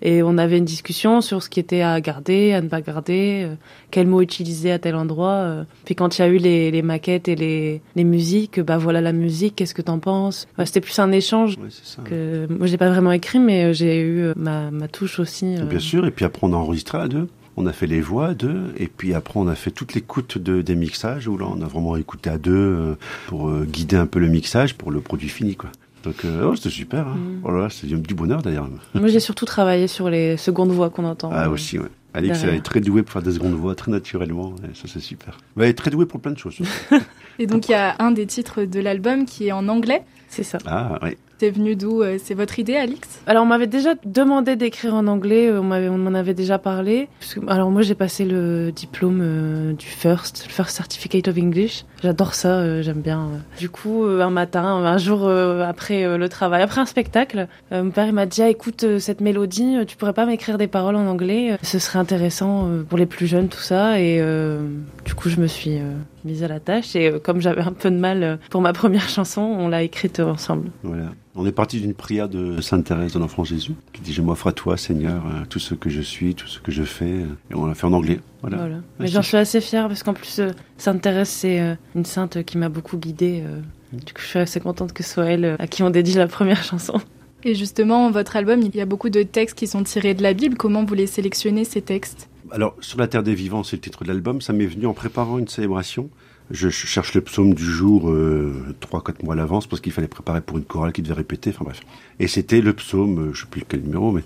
Et 0.00 0.22
on 0.22 0.38
avait 0.38 0.58
une 0.58 0.64
discussion 0.64 1.20
sur 1.20 1.42
ce 1.42 1.48
qui 1.50 1.58
était 1.58 1.82
à 1.82 2.00
garder, 2.00 2.52
à 2.52 2.60
ne 2.60 2.68
pas 2.68 2.80
garder, 2.80 3.42
euh, 3.46 3.54
quel 3.90 4.06
mot 4.06 4.20
utiliser 4.20 4.70
à 4.70 4.78
tel 4.78 4.94
endroit. 4.94 5.64
Puis 5.84 5.94
quand 5.96 6.18
il 6.18 6.22
y 6.22 6.24
a 6.24 6.28
eu 6.28 6.36
les, 6.36 6.70
les 6.70 6.82
maquettes 6.82 7.26
et 7.28 7.34
les, 7.34 7.80
les 7.96 8.04
musiques, 8.04 8.60
bah 8.60 8.78
voilà 8.78 9.00
la 9.00 9.12
musique, 9.12 9.56
qu'est-ce 9.56 9.74
que 9.74 9.82
t'en 9.82 9.98
penses 9.98 10.46
Ouais, 10.56 10.66
C'était 10.66 10.80
plus 10.80 10.98
un 11.00 11.10
échange. 11.10 11.56
Ouais, 11.58 11.68
c'est 11.70 11.96
ça. 11.96 12.02
Que, 12.02 12.46
moi, 12.48 12.66
j'ai 12.68 12.76
pas 12.76 12.88
vraiment 12.90 13.10
écrit, 13.12 13.40
mais 13.40 13.74
j'ai 13.74 14.00
eu 14.00 14.32
ma, 14.36 14.70
ma 14.70 14.86
touche 14.88 15.18
aussi. 15.18 15.56
Bien 15.68 15.78
sûr, 15.80 15.97
et 16.06 16.10
puis 16.10 16.24
après 16.24 16.46
on 16.46 16.52
a 16.52 16.56
enregistré 16.56 16.98
à 16.98 17.08
deux. 17.08 17.28
On 17.56 17.66
a 17.66 17.72
fait 17.72 17.88
les 17.88 18.00
voix 18.00 18.28
à 18.28 18.34
deux, 18.34 18.72
et 18.76 18.86
puis 18.86 19.14
après 19.14 19.40
on 19.40 19.48
a 19.48 19.56
fait 19.56 19.72
toute 19.72 19.94
l'écoute 19.94 20.38
de, 20.38 20.62
des 20.62 20.76
mixages, 20.76 21.26
où 21.26 21.36
là 21.36 21.46
on 21.48 21.60
a 21.60 21.66
vraiment 21.66 21.96
écouté 21.96 22.30
à 22.30 22.38
deux 22.38 22.52
euh, 22.52 22.94
pour 23.26 23.48
euh, 23.48 23.66
guider 23.68 23.96
un 23.96 24.06
peu 24.06 24.20
le 24.20 24.28
mixage 24.28 24.74
pour 24.76 24.92
le 24.92 25.00
produit 25.00 25.28
fini. 25.28 25.56
quoi. 25.56 25.70
Donc 26.04 26.24
euh, 26.24 26.48
oh, 26.48 26.56
c'était 26.56 26.70
super, 26.70 27.08
hein. 27.08 27.16
Mm. 27.16 27.40
oh 27.44 27.50
là 27.50 27.62
là, 27.62 27.68
c'est 27.70 27.86
du 27.86 28.14
bonheur 28.14 28.42
d'ailleurs. 28.42 28.68
Moi, 28.94 29.08
j'ai 29.08 29.20
surtout 29.20 29.44
travaillé 29.44 29.88
sur 29.88 30.08
les 30.08 30.36
secondes 30.36 30.70
voix 30.70 30.90
qu'on 30.90 31.04
entend. 31.04 31.30
Ah 31.32 31.46
euh, 31.46 31.50
aussi, 31.50 31.78
ouais. 31.78 31.88
Alix, 32.14 32.42
elle 32.42 32.54
est 32.54 32.60
très 32.60 32.80
douée 32.80 33.02
pour 33.02 33.12
faire 33.12 33.22
des 33.22 33.32
secondes 33.32 33.52
voix, 33.52 33.74
très 33.74 33.90
naturellement, 33.90 34.54
et 34.64 34.74
ça 34.74 34.84
c'est 34.86 35.00
super. 35.00 35.38
Mais 35.56 35.64
elle 35.64 35.70
est 35.70 35.74
très 35.74 35.90
douée 35.90 36.06
pour 36.06 36.20
plein 36.20 36.32
de 36.32 36.38
choses. 36.38 36.58
Et 37.38 37.46
donc, 37.46 37.68
il 37.68 37.72
y 37.72 37.74
a 37.74 37.94
un 38.00 38.10
des 38.10 38.26
titres 38.26 38.64
de 38.64 38.80
l'album 38.80 39.24
qui 39.24 39.48
est 39.48 39.52
en 39.52 39.68
anglais. 39.68 40.02
C'est 40.28 40.42
ça. 40.42 40.58
Ah, 40.66 40.98
oui. 41.02 41.16
C'est 41.40 41.50
venu 41.50 41.76
d'où 41.76 42.02
euh, 42.02 42.18
C'est 42.22 42.34
votre 42.34 42.58
idée, 42.58 42.74
Alix? 42.76 43.20
Alors, 43.26 43.44
on 43.44 43.46
m'avait 43.46 43.66
déjà 43.68 43.90
demandé 44.04 44.56
d'écrire 44.56 44.94
en 44.94 45.06
anglais, 45.06 45.48
euh, 45.48 45.60
on 45.60 45.64
m'avait- 45.64 45.88
on 45.88 45.96
m'en 45.98 46.14
avait 46.14 46.34
déjà 46.34 46.58
parlé. 46.58 47.08
Parce 47.20 47.34
que- 47.34 47.40
alors, 47.48 47.70
moi, 47.70 47.82
j'ai 47.82 47.94
passé 47.94 48.24
le 48.24 48.72
diplôme 48.72 49.20
euh, 49.22 49.72
du 49.72 49.86
FIRST, 49.86 50.44
le 50.48 50.52
First 50.52 50.76
Certificate 50.76 51.28
of 51.28 51.38
English. 51.38 51.84
J'adore 52.02 52.34
ça, 52.34 52.58
euh, 52.58 52.82
j'aime 52.82 53.00
bien. 53.02 53.20
euh. 53.20 53.38
Du 53.58 53.68
coup, 53.70 54.04
euh, 54.04 54.20
un 54.22 54.30
matin, 54.30 54.64
un 54.64 54.98
jour 54.98 55.26
euh, 55.26 55.62
après 55.64 56.04
euh, 56.04 56.18
le 56.18 56.28
travail, 56.28 56.62
après 56.62 56.80
un 56.80 56.86
spectacle, 56.86 57.46
euh, 57.72 57.84
mon 57.84 57.90
père 57.90 58.06
il 58.06 58.12
m'a 58.14 58.26
dit 58.26 58.42
ah, 58.42 58.48
écoute, 58.48 58.82
euh, 58.84 58.98
cette 58.98 59.20
mélodie, 59.20 59.76
tu 59.86 59.96
pourrais 59.96 60.12
pas 60.12 60.26
m'écrire 60.26 60.58
des 60.58 60.66
paroles 60.68 60.96
en 60.96 61.06
anglais 61.06 61.56
Ce 61.62 61.78
serait 61.78 61.98
intéressant 62.00 62.66
euh, 62.68 62.82
pour 62.82 62.98
les 62.98 63.06
plus 63.06 63.26
jeunes, 63.28 63.48
tout 63.48 63.58
ça. 63.60 64.00
Et 64.00 64.18
euh, 64.20 64.60
du 65.04 65.14
coup, 65.14 65.28
je 65.28 65.40
me 65.40 65.46
suis 65.46 65.78
euh, 65.78 65.92
mise 66.24 66.42
à 66.42 66.48
la 66.48 66.58
tâche. 66.58 66.96
Et 66.96 67.08
euh, 67.12 67.18
comme 67.20 67.40
j'avais 67.40 67.62
un 67.62 67.72
peu 67.72 67.90
de 67.92 67.96
mal 67.98 68.22
euh, 68.24 68.36
pour 68.50 68.60
ma 68.60 68.72
première 68.72 69.08
chanson, 69.08 69.40
on 69.42 69.68
l'a 69.68 69.82
écrite 69.84 70.18
ensemble. 70.20 70.70
Voilà. 70.82 71.04
On 71.40 71.46
est 71.46 71.52
parti 71.52 71.80
d'une 71.80 71.94
prière 71.94 72.28
de 72.28 72.60
Sainte 72.60 72.84
Thérèse 72.86 73.12
de 73.12 73.20
l'Enfant 73.20 73.44
Jésus 73.44 73.72
qui 73.92 74.00
dit 74.00 74.12
Je 74.12 74.22
m'offre 74.22 74.48
à 74.48 74.52
toi, 74.52 74.76
Seigneur, 74.76 75.22
euh, 75.26 75.44
tout 75.48 75.60
ce 75.60 75.74
que 75.74 75.88
je 75.88 76.00
suis, 76.00 76.34
tout 76.34 76.48
ce 76.48 76.58
que 76.58 76.72
je 76.72 76.82
fais. 76.82 77.04
euh, 77.04 77.26
Et 77.52 77.54
on 77.54 77.66
l'a 77.66 77.74
fait 77.74 77.86
en 77.86 77.92
anglais. 77.92 78.18
Voilà. 78.42 78.56
Voilà. 78.56 78.76
Mais 78.98 79.06
j'en 79.06 79.22
suis 79.22 79.36
assez 79.36 79.60
fière 79.60 79.86
parce 79.86 80.02
qu'en 80.02 80.14
plus, 80.14 80.40
euh, 80.40 80.50
Sainte 80.78 81.00
Thérèse, 81.00 81.28
c'est 81.28 81.60
euh, 81.60 81.74
une 81.94 82.04
sainte 82.04 82.42
qui 82.42 82.58
m'a 82.58 82.68
beaucoup 82.68 82.96
guidée. 82.96 83.44
euh. 83.46 83.60
Du 83.92 84.12
coup, 84.12 84.20
je 84.20 84.26
suis 84.26 84.38
assez 84.40 84.58
contente 84.58 84.92
que 84.92 85.04
ce 85.04 85.10
soit 85.14 85.26
elle 85.26 85.44
euh, 85.44 85.56
à 85.60 85.68
qui 85.68 85.84
on 85.84 85.90
dédie 85.90 86.14
la 86.14 86.26
première 86.26 86.64
chanson. 86.64 86.94
Et 87.44 87.54
justement, 87.54 88.10
votre 88.10 88.34
album, 88.34 88.60
il 88.60 88.74
y 88.74 88.80
a 88.80 88.86
beaucoup 88.86 89.08
de 89.10 89.22
textes 89.22 89.56
qui 89.56 89.68
sont 89.68 89.84
tirés 89.84 90.14
de 90.14 90.24
la 90.24 90.32
Bible. 90.34 90.56
Comment 90.56 90.84
vous 90.84 90.94
les 90.94 91.06
sélectionnez, 91.06 91.64
ces 91.64 91.82
textes? 91.82 92.28
Alors, 92.50 92.74
sur 92.80 92.98
la 92.98 93.06
terre 93.06 93.22
des 93.22 93.34
vivants, 93.34 93.62
c'est 93.62 93.76
le 93.76 93.80
titre 93.82 94.02
de 94.02 94.08
l'album. 94.08 94.40
Ça 94.40 94.52
m'est 94.52 94.66
venu 94.66 94.86
en 94.86 94.92
préparant 94.92 95.38
une 95.38 95.46
célébration. 95.46 96.10
Je 96.50 96.70
cherche 96.70 97.12
le 97.14 97.20
psaume 97.20 97.52
du 97.52 97.64
jour 97.64 98.10
euh, 98.10 98.74
trois, 98.80 99.02
quatre 99.02 99.22
mois 99.22 99.34
à 99.34 99.36
l'avance 99.36 99.66
parce 99.66 99.82
qu'il 99.82 99.92
fallait 99.92 100.08
préparer 100.08 100.40
pour 100.40 100.56
une 100.56 100.64
chorale 100.64 100.92
qui 100.92 101.02
devait 101.02 101.14
répéter. 101.14 101.50
Enfin 101.50 101.64
bref. 101.64 101.80
Et 102.20 102.26
c'était 102.26 102.62
le 102.62 102.72
psaume, 102.72 103.18
euh, 103.18 103.34
je 103.34 103.42
sais 103.42 103.46
plus 103.50 103.62
quel 103.68 103.82
numéro, 103.82 104.12
mais 104.12 104.22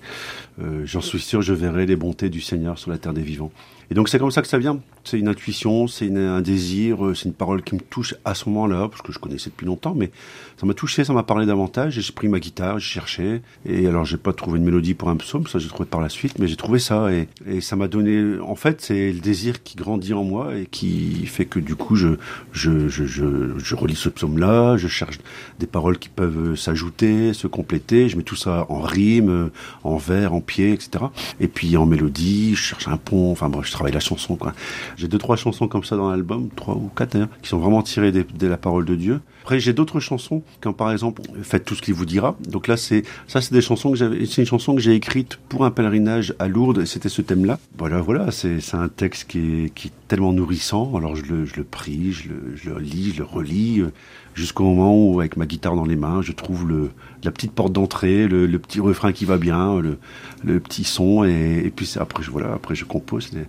euh, 0.63 0.83
j'en 0.85 1.01
suis 1.01 1.19
sûr, 1.19 1.43
je 1.43 1.53
verrai 1.53 1.85
les 1.85 1.97
bontés 1.97 2.31
du 2.31 2.41
Seigneur 2.41 2.79
sur 2.79 2.91
la 2.91 2.99
terre 2.99 3.13
des 3.13 3.23
vivants. 3.23 3.51
Et 3.91 3.95
donc 3.95 4.09
c'est 4.09 4.21
comme 4.21 4.31
ça 4.31 4.41
que 4.41 4.49
ça 4.49 4.59
vient. 4.59 4.81
C'est 5.05 5.19
une 5.19 5.29
intuition, 5.29 5.89
c'est 5.89 6.15
un 6.17 6.41
désir, 6.41 7.05
euh, 7.05 7.15
c'est 7.15 7.25
une 7.25 7.35
parole 7.35 7.63
qui 7.63 7.75
me 7.75 7.81
touche 7.81 8.15
à 8.25 8.35
ce 8.35 8.49
moment-là, 8.49 8.89
parce 8.89 9.03
que 9.03 9.13
je 9.13 9.19
connaissais 9.19 9.51
depuis 9.51 9.67
longtemps, 9.67 9.95
mais 9.97 10.11
ça 10.59 10.67
m'a 10.67 10.75
touché, 10.75 11.03
ça 11.03 11.13
m'a 11.13 11.25
parlé 11.25 11.45
davantage. 11.45 11.99
Et 11.99 12.01
j'ai 12.01 12.13
pris 12.13 12.29
ma 12.29 12.39
guitare, 12.39 12.79
j'ai 12.79 12.89
cherché. 12.89 13.43
Et 13.67 13.87
alors 13.87 14.05
j'ai 14.05 14.17
pas 14.17 14.33
trouvé 14.33 14.59
une 14.59 14.65
mélodie 14.65 14.95
pour 14.95 15.09
un 15.09 15.17
psaume, 15.17 15.47
ça 15.47 15.59
j'ai 15.59 15.69
trouvé 15.69 15.89
par 15.89 16.01
la 16.01 16.09
suite, 16.09 16.39
mais 16.39 16.47
j'ai 16.47 16.57
trouvé 16.57 16.79
ça 16.79 17.13
et, 17.13 17.29
et 17.47 17.61
ça 17.61 17.75
m'a 17.75 17.89
donné. 17.89 18.39
En 18.41 18.55
fait, 18.55 18.81
c'est 18.81 19.13
le 19.13 19.19
désir 19.21 19.63
qui 19.63 19.77
grandit 19.77 20.15
en 20.15 20.23
moi 20.23 20.57
et 20.57 20.67
qui 20.67 21.27
fait 21.27 21.47
que 21.47 21.59
du 21.59 21.75
coup 21.75 21.97
je 21.97 22.17
je 22.53 22.89
je 22.89 23.05
je, 23.05 23.59
je 23.59 23.75
relis 23.75 23.97
ce 23.97 24.09
psaume-là, 24.09 24.77
je 24.77 24.89
cherche 24.89 25.19
des 25.59 25.67
paroles 25.67 25.99
qui 25.99 26.09
peuvent 26.09 26.55
s'ajouter, 26.55 27.33
se 27.33 27.49
compléter. 27.49 28.09
Je 28.09 28.17
mets 28.17 28.23
tout 28.23 28.37
ça 28.37 28.67
en 28.69 28.81
rime, 28.81 29.51
en 29.83 29.97
vers, 29.97 30.33
en 30.33 30.41
pied, 30.41 30.73
etc. 30.73 31.07
Et 31.41 31.49
puis 31.49 31.77
en 31.77 31.87
mélodie, 31.87 32.55
je 32.55 32.63
cherche 32.63 32.87
un 32.87 32.97
pont. 32.97 33.33
Enfin 33.33 33.49
bref, 33.49 33.67
je 33.67 33.73
travaille 33.73 33.93
la 33.93 34.01
chanson 34.01 34.37
quoi. 34.37 34.53
J'ai 34.97 35.09
deux 35.09 35.19
trois 35.19 35.37
chansons 35.37 35.69
comme 35.69 35.85
ça 35.85 35.97
dans 35.97 36.11
l'album, 36.11 36.49
trois 36.55 36.75
ou 36.75 36.91
quatre 36.95 37.13
d'ailleurs, 37.13 37.29
qui 37.43 37.49
sont 37.49 37.59
vraiment 37.59 37.83
tirées 37.83 38.13
de 38.13 38.47
la 38.47 38.57
parole 38.57 38.85
de 38.85 38.95
Dieu. 38.95 39.21
Après, 39.43 39.61
j'ai 39.61 39.73
d'autres 39.73 40.01
chansons, 40.01 40.43
comme 40.61 40.75
par 40.75 40.91
exemple 40.93 41.23
Faites 41.43 41.65
tout 41.65 41.75
ce 41.75 41.83
qu'il 41.83 41.95
vous 41.95 42.07
dira. 42.07 42.37
Donc 42.49 42.69
là, 42.69 42.77
c'est 42.77 43.03
ça, 43.27 43.41
c'est 43.41 43.53
des 43.53 43.61
chansons 43.61 43.91
que 43.91 43.97
j'avais. 43.97 44.25
C'est 44.27 44.43
une 44.43 44.47
chanson 44.47 44.75
que 44.75 44.81
j'ai 44.81 44.95
écrite 44.95 45.37
pour 45.49 45.65
un 45.65 45.71
pèlerinage 45.71 46.35
à 46.39 46.49
Lourdes. 46.49 46.79
Et 46.79 46.87
c'était 46.87 47.09
ce 47.09 47.23
thème-là. 47.23 47.59
Voilà, 47.77 48.01
voilà. 48.01 48.31
C'est 48.31 48.61
c'est 48.61 48.77
un 48.77 48.89
texte 48.89 49.29
qui 49.29 49.39
est, 49.65 49.75
qui 49.75 49.89
est 49.89 49.93
tellement 50.09 50.33
nourrissant. 50.33 50.93
Alors 50.97 51.17
je 51.17 51.25
le, 51.25 51.45
je 51.45 51.57
le 51.57 51.65
prie, 51.65 52.13
je 52.13 52.29
le, 52.29 52.57
je 52.57 52.71
le 52.71 52.79
lis, 52.79 53.13
je 53.15 53.19
le 53.19 53.25
relis, 53.25 53.81
euh, 53.81 53.91
jusqu'au 54.35 54.65
moment 54.65 54.95
où, 54.97 55.21
avec 55.21 55.37
ma 55.37 55.47
guitare 55.47 55.75
dans 55.75 55.85
les 55.87 55.97
mains, 55.97 56.23
je 56.23 56.33
trouve 56.33 56.67
le 56.69 56.91
la 57.25 57.31
petite 57.31 57.53
porte 57.53 57.73
d'entrée, 57.73 58.27
le, 58.29 58.47
le 58.47 58.59
petit 58.59 58.81
refrain 58.81 59.13
qui 59.13 59.25
va 59.25 59.39
bien, 59.39 59.81
le, 59.81 59.99
le 60.45 60.61
petit 60.61 60.85
son. 60.85 61.25
Et, 61.25 61.63
et 61.65 61.71
puis 61.71 61.93
après, 61.99 62.23
je 62.23 62.31
voilà, 62.31 62.53
après 62.55 62.75
je 62.77 62.85
compose. 62.85 63.29
C'est- 63.33 63.49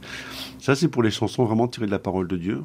Ça, 0.60 0.76
c'est 0.76 0.88
pour 0.88 1.04
les 1.04 1.12
chansons 1.12 1.44
vraiment 1.46 1.68
tirées 1.68 1.86
de 1.88 1.92
la 1.92 2.00
parole 2.00 2.28
de 2.28 2.38
Dieu. 2.38 2.62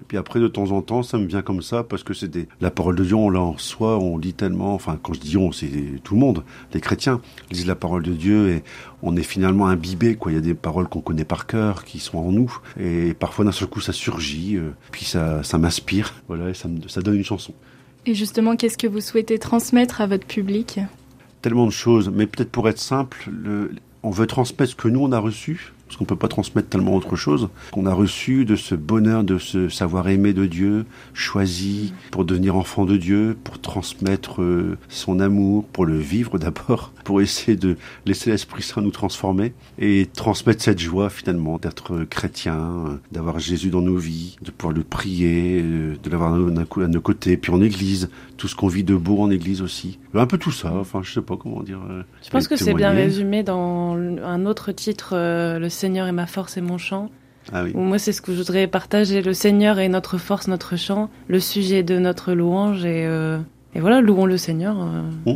Et 0.00 0.04
puis 0.06 0.16
après, 0.16 0.40
de 0.40 0.48
temps 0.48 0.70
en 0.70 0.80
temps, 0.80 1.02
ça 1.02 1.18
me 1.18 1.26
vient 1.26 1.42
comme 1.42 1.60
ça 1.60 1.82
parce 1.82 2.02
que 2.02 2.14
c'est 2.14 2.28
des... 2.28 2.48
la 2.60 2.70
parole 2.70 2.96
de 2.96 3.04
Dieu, 3.04 3.16
on 3.16 3.30
l'a 3.30 3.40
en 3.40 3.58
soi, 3.58 3.98
on 3.98 4.16
lit 4.16 4.32
tellement. 4.32 4.74
Enfin, 4.74 4.98
quand 5.02 5.12
je 5.12 5.20
dis 5.20 5.36
on, 5.36 5.52
c'est 5.52 5.70
tout 6.04 6.14
le 6.14 6.20
monde. 6.20 6.44
Les 6.72 6.80
chrétiens 6.80 7.20
lisent 7.50 7.66
la 7.66 7.74
parole 7.74 8.02
de 8.02 8.12
Dieu 8.12 8.50
et 8.50 8.62
on 9.02 9.16
est 9.16 9.22
finalement 9.22 9.66
imbibé. 9.66 10.14
Quoi, 10.14 10.32
il 10.32 10.36
y 10.36 10.38
a 10.38 10.42
des 10.42 10.54
paroles 10.54 10.88
qu'on 10.88 11.00
connaît 11.00 11.24
par 11.24 11.46
cœur, 11.46 11.84
qui 11.84 11.98
sont 11.98 12.18
en 12.18 12.32
nous. 12.32 12.56
Et 12.78 13.14
parfois, 13.14 13.44
d'un 13.44 13.52
seul 13.52 13.68
coup, 13.68 13.80
ça 13.80 13.92
surgit. 13.92 14.56
euh, 14.56 14.70
puis 14.92 15.04
ça, 15.04 15.42
ça 15.42 15.58
m'inspire. 15.58 16.14
Voilà, 16.28 16.50
et 16.50 16.54
ça, 16.54 16.68
me, 16.68 16.86
ça 16.88 17.00
donne 17.00 17.16
une 17.16 17.24
chanson. 17.24 17.52
Et 18.06 18.14
justement, 18.14 18.56
qu'est-ce 18.56 18.78
que 18.78 18.86
vous 18.86 19.00
souhaitez 19.00 19.38
transmettre 19.38 20.00
à 20.00 20.06
votre 20.06 20.26
public? 20.26 20.80
Tellement 21.42 21.66
de 21.66 21.72
choses, 21.72 22.10
mais 22.14 22.26
peut-être 22.26 22.50
pour 22.50 22.68
être 22.68 22.78
simple, 22.78 23.30
le... 23.30 23.72
on 24.02 24.10
veut 24.10 24.26
transmettre 24.26 24.72
ce 24.72 24.76
que 24.76 24.88
nous 24.88 25.00
on 25.00 25.12
a 25.12 25.18
reçu. 25.18 25.72
Parce 25.88 25.96
qu'on 25.96 26.04
peut 26.04 26.16
pas 26.16 26.28
transmettre 26.28 26.68
tellement 26.68 26.94
autre 26.94 27.16
chose 27.16 27.48
qu'on 27.72 27.86
a 27.86 27.94
reçu 27.94 28.44
de 28.44 28.56
ce 28.56 28.74
bonheur, 28.74 29.24
de 29.24 29.38
ce 29.38 29.70
savoir 29.70 30.06
aimer 30.08 30.34
de 30.34 30.44
Dieu, 30.44 30.84
choisi 31.14 31.94
pour 32.10 32.24
devenir 32.26 32.56
enfant 32.56 32.84
de 32.84 32.96
Dieu, 32.98 33.36
pour 33.42 33.58
transmettre 33.58 34.42
euh, 34.42 34.76
son 34.90 35.18
amour, 35.18 35.64
pour 35.72 35.86
le 35.86 35.96
vivre 35.98 36.38
d'abord, 36.38 36.92
pour 37.04 37.20
essayer 37.22 37.56
de 37.56 37.76
laisser 38.06 38.30
l'Esprit 38.30 38.62
Saint 38.62 38.82
nous 38.82 38.90
transformer 38.90 39.54
et 39.78 40.06
transmettre 40.14 40.62
cette 40.62 40.78
joie 40.78 41.08
finalement 41.10 41.58
d'être 41.58 42.04
chrétien, 42.04 42.56
euh, 42.86 42.96
d'avoir 43.10 43.38
Jésus 43.38 43.70
dans 43.70 43.80
nos 43.82 43.96
vies, 43.96 44.36
de 44.42 44.50
pouvoir 44.50 44.74
le 44.76 44.84
prier, 44.84 45.62
euh, 45.64 45.94
de 46.02 46.10
l'avoir 46.10 46.34
à 46.34 46.38
nos- 46.88 47.00
côtés, 47.00 47.36
puis 47.38 47.50
en 47.52 47.62
Église, 47.62 48.10
tout 48.36 48.46
ce 48.48 48.54
qu'on 48.54 48.68
vit 48.68 48.84
de 48.84 48.94
beau 48.94 49.20
en 49.22 49.30
Église 49.30 49.62
aussi, 49.62 49.98
un 50.14 50.26
peu 50.26 50.36
tout 50.36 50.50
ça. 50.52 50.72
Enfin, 50.74 51.00
je 51.02 51.12
sais 51.12 51.22
pas 51.22 51.36
comment 51.36 51.62
dire. 51.62 51.78
Je 52.22 52.30
pense 52.30 52.46
que 52.48 52.56
c'est 52.56 52.74
bien 52.74 52.90
résumé 52.90 53.42
dans 53.42 53.94
un 53.96 54.46
autre 54.46 54.72
titre, 54.72 55.14
Le 55.14 55.68
Seigneur 55.78 56.06
est 56.08 56.12
ma 56.12 56.26
force 56.26 56.56
et 56.56 56.60
mon 56.60 56.76
chant. 56.78 57.08
Ah 57.52 57.62
oui. 57.64 57.72
Moi, 57.74 57.98
c'est 57.98 58.12
ce 58.12 58.20
que 58.20 58.32
je 58.32 58.38
voudrais 58.38 58.66
partager. 58.66 59.22
Le 59.22 59.32
Seigneur 59.32 59.78
est 59.78 59.88
notre 59.88 60.18
force, 60.18 60.48
notre 60.48 60.76
chant, 60.76 61.08
le 61.28 61.40
sujet 61.40 61.82
de 61.82 61.98
notre 61.98 62.32
louange. 62.34 62.84
Et, 62.84 63.06
euh, 63.06 63.38
et 63.74 63.80
voilà, 63.80 64.00
louons 64.00 64.26
le 64.26 64.36
Seigneur. 64.36 64.76
euh. 65.26 65.34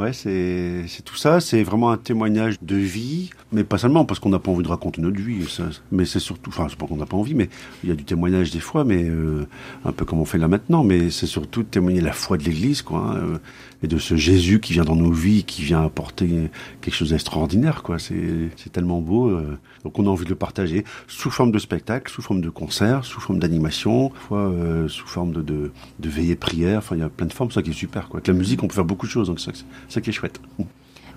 Ouais, 0.00 0.12
c'est 0.12 0.86
c'est 0.88 1.02
tout 1.04 1.14
ça. 1.14 1.40
C'est 1.40 1.62
vraiment 1.62 1.92
un 1.92 1.96
témoignage 1.96 2.56
de 2.60 2.74
vie, 2.74 3.30
mais 3.52 3.62
pas 3.62 3.78
seulement 3.78 4.04
parce 4.04 4.18
qu'on 4.18 4.28
n'a 4.28 4.40
pas 4.40 4.50
envie 4.50 4.64
de 4.64 4.68
raconter 4.68 5.00
notre 5.00 5.20
vie. 5.20 5.46
mais 5.92 6.04
c'est 6.04 6.18
surtout, 6.18 6.50
enfin, 6.50 6.66
c'est 6.68 6.76
pas 6.76 6.86
qu'on 6.86 6.96
n'a 6.96 7.06
pas 7.06 7.16
envie, 7.16 7.34
mais 7.34 7.48
il 7.84 7.90
y 7.90 7.92
a 7.92 7.94
du 7.94 8.04
témoignage 8.04 8.50
des 8.50 8.58
fois, 8.58 8.82
mais 8.84 9.04
euh, 9.04 9.46
un 9.84 9.92
peu 9.92 10.04
comme 10.04 10.18
on 10.18 10.24
fait 10.24 10.38
là 10.38 10.48
maintenant. 10.48 10.82
Mais 10.82 11.10
c'est 11.10 11.26
surtout 11.26 11.62
de 11.62 11.68
témoigner 11.68 12.00
la 12.00 12.12
foi 12.12 12.38
de 12.38 12.42
l'Église, 12.42 12.82
quoi, 12.82 12.98
hein, 12.98 13.16
euh, 13.18 13.38
et 13.84 13.86
de 13.86 13.98
ce 13.98 14.16
Jésus 14.16 14.58
qui 14.58 14.72
vient 14.72 14.82
dans 14.84 14.96
nos 14.96 15.12
vies, 15.12 15.44
qui 15.44 15.62
vient 15.62 15.84
apporter 15.84 16.50
quelque 16.80 16.94
chose 16.94 17.10
d'extraordinaire, 17.10 17.84
quoi. 17.84 18.00
C'est 18.00 18.50
c'est 18.56 18.72
tellement 18.72 19.00
beau. 19.00 19.28
euh, 19.28 19.56
donc 19.84 19.98
on 19.98 20.06
a 20.06 20.10
envie 20.10 20.24
de 20.24 20.30
le 20.30 20.34
partager 20.34 20.82
sous 21.06 21.30
forme 21.30 21.52
de 21.52 21.58
spectacle, 21.60 22.10
sous 22.10 22.22
forme 22.22 22.40
de 22.40 22.48
concert, 22.50 23.04
sous 23.04 23.20
forme 23.20 23.38
d'animation, 23.38 24.10
fois 24.14 24.48
euh, 24.48 24.88
sous 24.88 25.06
forme 25.06 25.32
de, 25.32 25.42
de 25.42 25.72
de 26.00 26.08
veillée 26.08 26.34
prière. 26.36 26.78
Enfin, 26.78 26.96
il 26.96 27.00
y 27.00 27.02
a 27.02 27.08
plein 27.10 27.26
de 27.26 27.32
formes, 27.32 27.52
ça 27.52 27.62
qui 27.62 27.70
est 27.70 27.72
super, 27.74 28.08
quoi. 28.08 28.18
Avec 28.18 28.26
la 28.26 28.34
musique, 28.34 28.60
on 28.64 28.66
peut 28.66 28.74
faire 28.74 28.84
beaucoup 28.84 29.06
de 29.06 29.10
choses, 29.12 29.28
donc 29.28 29.38
ça, 29.38 29.52
c'est 29.54 29.64
ça 29.88 30.00
qui 30.00 30.10
est 30.10 30.12
chouette. 30.12 30.40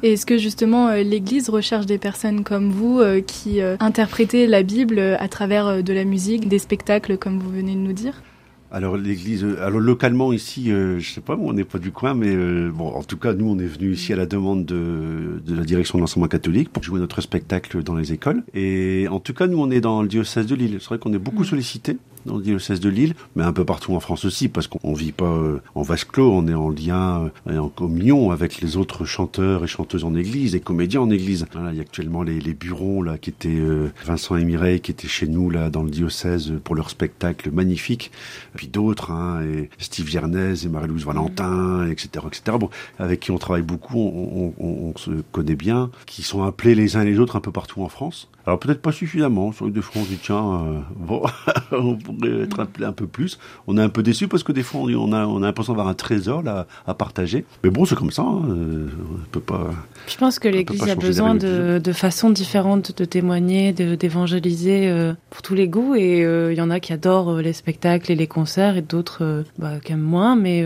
Et 0.03 0.13
est-ce 0.13 0.25
que 0.25 0.37
justement 0.37 0.89
euh, 0.89 1.01
l'Église 1.01 1.49
recherche 1.49 1.87
des 1.87 1.97
personnes 1.97 2.43
comme 2.43 2.69
vous 2.69 2.99
euh, 2.99 3.21
qui 3.21 3.61
euh, 3.61 3.77
interprétez 3.79 4.45
la 4.45 4.61
Bible 4.61 4.99
à 4.99 5.27
travers 5.27 5.83
de 5.83 5.93
la 5.93 6.03
musique, 6.03 6.47
des 6.47 6.59
spectacles 6.59 7.17
comme 7.17 7.39
vous 7.39 7.49
venez 7.49 7.73
de 7.73 7.79
nous 7.79 7.93
dire? 7.93 8.21
Alors 8.69 8.97
l'église, 8.97 9.45
alors 9.61 9.79
localement 9.79 10.33
ici, 10.33 10.71
euh, 10.71 10.99
je 10.99 11.09
sais 11.09 11.21
pas, 11.21 11.37
on 11.39 11.53
n'est 11.53 11.63
pas 11.63 11.79
du 11.79 11.91
coin, 11.91 12.13
mais 12.13 12.35
euh, 12.35 12.69
bon, 12.69 12.89
en 12.89 13.03
tout 13.03 13.15
cas, 13.15 13.33
nous, 13.33 13.49
on 13.49 13.57
est 13.57 13.65
venu 13.65 13.93
ici 13.93 14.11
à 14.11 14.17
la 14.17 14.25
demande 14.25 14.65
de, 14.65 15.41
de 15.45 15.55
la 15.55 15.63
direction 15.63 15.97
de 15.97 16.01
l'enseignement 16.01 16.27
catholique 16.27 16.69
pour 16.69 16.83
jouer 16.83 16.99
notre 16.99 17.21
spectacle 17.21 17.81
dans 17.81 17.95
les 17.95 18.11
écoles. 18.11 18.43
Et 18.53 19.07
en 19.09 19.21
tout 19.21 19.33
cas, 19.33 19.47
nous, 19.47 19.57
on 19.57 19.71
est 19.71 19.79
dans 19.79 20.01
le 20.01 20.09
diocèse 20.09 20.47
de 20.47 20.55
Lille. 20.55 20.77
C'est 20.81 20.87
vrai 20.87 20.99
qu'on 20.99 21.13
est 21.13 21.17
beaucoup 21.17 21.45
sollicité 21.45 21.95
dans 22.27 22.37
le 22.37 22.43
diocèse 22.43 22.79
de 22.79 22.89
Lille, 22.89 23.15
mais 23.35 23.43
un 23.43 23.53
peu 23.53 23.65
partout 23.65 23.93
en 23.95 23.99
France 23.99 24.25
aussi, 24.25 24.47
parce 24.49 24.67
qu'on 24.67 24.93
vit 24.93 25.11
pas 25.11 25.25
euh, 25.25 25.59
en 25.75 25.81
vase 25.81 26.03
clos, 26.03 26.31
on 26.31 26.47
est 26.47 26.53
en 26.53 26.69
lien 26.69 27.29
euh, 27.47 27.53
et 27.53 27.57
en 27.57 27.69
communion 27.69 28.29
avec 28.31 28.61
les 28.61 28.77
autres 28.77 29.05
chanteurs 29.05 29.63
et 29.63 29.67
chanteuses 29.67 30.03
en 30.03 30.13
église 30.15 30.53
et 30.53 30.59
comédiens 30.59 31.01
en 31.01 31.09
église. 31.09 31.45
Voilà, 31.53 31.71
il 31.71 31.77
y 31.77 31.79
a 31.79 31.81
actuellement 31.81 32.21
les, 32.23 32.39
les 32.39 32.53
Burons 32.53 33.01
là 33.01 33.17
qui 33.17 33.29
étaient 33.31 33.49
euh, 33.49 33.89
Vincent 34.05 34.35
et 34.35 34.45
Mireille 34.45 34.81
qui 34.81 34.91
étaient 34.91 35.07
chez 35.07 35.27
nous 35.27 35.49
là 35.49 35.69
dans 35.69 35.83
le 35.83 35.89
diocèse 35.89 36.53
pour 36.63 36.75
leur 36.75 36.89
spectacle 36.89 37.49
magnifique, 37.51 38.11
puis 38.55 38.67
d'autres, 38.67 39.11
hein, 39.11 39.41
et 39.43 39.69
Steve 39.79 40.09
Yernez 40.11 40.53
et 40.65 40.67
Marie-Louise 40.67 41.05
Valentin, 41.05 41.87
etc., 41.89 42.25
etc. 42.27 42.57
Bon, 42.59 42.69
avec 42.99 43.21
qui 43.21 43.31
on 43.31 43.37
travaille 43.37 43.61
beaucoup, 43.63 43.97
on, 43.99 44.53
on- 44.59 44.65
on- 44.65 44.93
on 44.93 44.97
se 44.97 45.11
connaît 45.31 45.55
bien, 45.55 45.89
qui 46.05 46.23
sont 46.23 46.43
appelés 46.43 46.75
les 46.75 46.97
uns 46.97 47.03
les 47.03 47.19
autres 47.19 47.35
un 47.37 47.41
peu 47.41 47.51
partout 47.51 47.81
en 47.83 47.89
France. 47.89 48.29
Alors 48.47 48.59
peut-être 48.59 48.81
pas 48.81 48.91
suffisamment. 48.93 49.51
Sur 49.51 49.69
des 49.69 49.81
fois 49.81 50.01
on 50.01 50.05
dit 50.05 50.17
tiens, 50.21 50.37
euh, 50.65 50.79
bon, 50.95 51.21
on 51.73 51.95
pourrait 51.97 52.43
être 52.43 52.59
appelé 52.61 52.85
un 52.85 52.93
peu 52.93 53.05
plus. 53.05 53.37
On 53.67 53.77
est 53.77 53.81
un 53.81 53.89
peu 53.89 54.01
déçu 54.03 54.27
parce 54.29 54.41
que 54.43 54.53
des 54.53 54.63
fois 54.63 54.81
on, 54.81 55.11
a 55.11 55.25
on 55.25 55.43
a 55.43 55.47
l'impression 55.47 55.73
d'avoir 55.73 55.89
un 55.89 55.93
trésor 55.93 56.41
là 56.43 56.65
à 56.87 56.93
partager. 56.93 57.43
Mais 57.63 57.69
bon, 57.69 57.83
c'est 57.85 57.95
comme 57.95 58.09
ça. 58.11 58.21
hein, 58.23 58.41
euh, 58.49 58.87
on 59.11 59.25
peut 59.31 59.41
pas. 59.41 59.69
Je 60.07 60.15
pense 60.17 60.39
que 60.39 60.47
l'Église 60.47 60.87
a 60.89 60.95
besoin 60.95 61.35
de, 61.35 61.79
de 61.83 61.91
façons 61.91 62.29
différentes 62.29 62.97
de 62.97 63.03
témoigner, 63.05 63.73
de- 63.73 63.95
d'évangéliser 63.95 64.87
euh, 64.89 65.13
pour 65.29 65.41
tous 65.41 65.53
les 65.53 65.67
goûts. 65.67 65.95
Et 65.95 66.23
euh, 66.23 66.53
il 66.53 66.57
y 66.57 66.61
en 66.61 66.69
a 66.69 66.79
qui 66.79 66.93
adorent 66.93 67.37
les 67.39 67.53
spectacles 67.53 68.13
et 68.13 68.15
les 68.15 68.27
concerts 68.27 68.77
et 68.77 68.81
d'autres 68.81 69.43
bah, 69.59 69.79
qui 69.83 69.91
aiment 69.91 69.99
moins. 69.99 70.37
Mais 70.37 70.63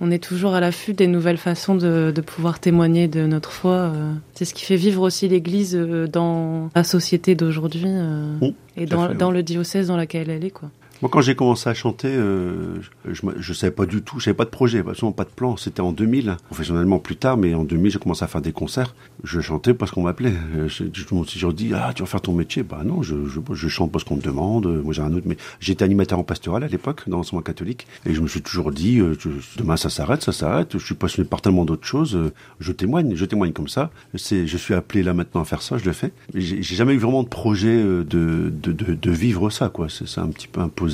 On 0.00 0.10
est 0.10 0.22
toujours 0.22 0.54
à 0.54 0.60
l'affût 0.60 0.92
des 0.92 1.06
nouvelles 1.06 1.38
façons 1.38 1.74
de, 1.74 2.12
de, 2.14 2.20
pouvoir 2.20 2.60
témoigner 2.60 3.08
de 3.08 3.26
notre 3.26 3.50
foi. 3.50 3.92
C'est 4.34 4.44
ce 4.44 4.52
qui 4.52 4.64
fait 4.64 4.76
vivre 4.76 5.02
aussi 5.02 5.26
l'Église 5.28 5.74
dans 5.74 6.68
la 6.74 6.84
société 6.84 7.34
d'aujourd'hui 7.34 7.86
mmh, 7.86 8.52
et 8.76 8.86
dans, 8.86 9.14
dans 9.14 9.30
le 9.30 9.42
diocèse 9.42 9.88
dans 9.88 9.96
lequel 9.96 10.28
elle 10.28 10.44
est. 10.44 10.50
quoi. 10.50 10.70
Moi, 11.02 11.10
quand 11.10 11.20
j'ai 11.20 11.34
commencé 11.34 11.68
à 11.68 11.74
chanter, 11.74 12.08
euh, 12.08 12.80
je, 13.04 13.20
je 13.36 13.52
savais 13.52 13.70
pas 13.70 13.84
du 13.84 14.00
tout, 14.02 14.18
je 14.18 14.24
savais 14.24 14.36
pas 14.36 14.46
de 14.46 14.50
projet, 14.50 14.78
absolument 14.78 15.12
pas 15.12 15.24
de 15.24 15.30
plan. 15.30 15.56
C'était 15.56 15.82
en 15.82 15.92
2000, 15.92 16.36
professionnellement 16.46 16.98
plus 16.98 17.16
tard, 17.16 17.36
mais 17.36 17.54
en 17.54 17.64
2000, 17.64 17.92
j'ai 17.92 17.98
commencé 17.98 18.24
à 18.24 18.28
faire 18.28 18.40
des 18.40 18.52
concerts. 18.52 18.94
Je 19.22 19.40
chantais 19.40 19.74
parce 19.74 19.90
qu'on 19.90 20.02
m'appelait. 20.02 20.32
Euh, 20.56 20.68
je, 20.68 20.84
je, 20.92 21.04
je, 21.38 21.46
dis, 21.48 21.72
ah, 21.74 21.92
tu 21.94 22.02
vas 22.02 22.06
faire 22.06 22.22
ton 22.22 22.32
métier 22.32 22.62
Bah 22.62 22.80
non, 22.84 23.02
je, 23.02 23.14
je, 23.26 23.40
je 23.52 23.68
chante 23.68 23.92
parce 23.92 24.04
qu'on 24.04 24.16
me 24.16 24.22
demande. 24.22 24.66
Moi, 24.66 24.94
j'ai 24.94 25.02
un 25.02 25.12
autre, 25.12 25.26
mais 25.26 25.36
j'étais 25.60 25.84
animateur 25.84 26.18
en 26.18 26.24
pastoral 26.24 26.64
à 26.64 26.68
l'époque, 26.68 27.02
dans 27.08 27.18
l'enseignement 27.18 27.42
catholique, 27.42 27.86
et 28.06 28.14
je 28.14 28.20
me 28.20 28.28
suis 28.28 28.40
toujours 28.40 28.72
dit, 28.72 29.00
euh, 29.00 29.16
demain 29.58 29.76
ça 29.76 29.90
s'arrête, 29.90 30.22
ça 30.22 30.32
s'arrête. 30.32 30.78
Je 30.78 30.84
suis 30.84 30.94
passionné 30.94 31.28
par 31.28 31.42
tellement 31.42 31.66
d'autres 31.66 31.86
choses. 31.86 32.16
Euh, 32.16 32.32
je 32.58 32.72
témoigne, 32.72 33.14
je 33.14 33.24
témoigne 33.26 33.52
comme 33.52 33.68
ça. 33.68 33.90
Je 34.14 34.56
suis 34.56 34.74
appelé 34.74 35.02
là 35.02 35.12
maintenant 35.12 35.42
à 35.42 35.44
faire 35.44 35.60
ça, 35.60 35.76
je 35.76 35.84
le 35.84 35.92
fais. 35.92 36.12
J'ai 36.34 36.62
jamais 36.62 36.94
eu 36.94 36.98
vraiment 36.98 37.22
de 37.22 37.28
projet 37.28 37.76
de, 37.82 38.02
de, 38.04 38.72
de, 38.72 38.94
de 38.94 39.10
vivre 39.10 39.50
ça, 39.50 39.68
quoi. 39.68 39.88
C'est 39.88 40.20
un 40.20 40.28
petit 40.28 40.48
peu 40.48 40.60
imposé 40.60 40.86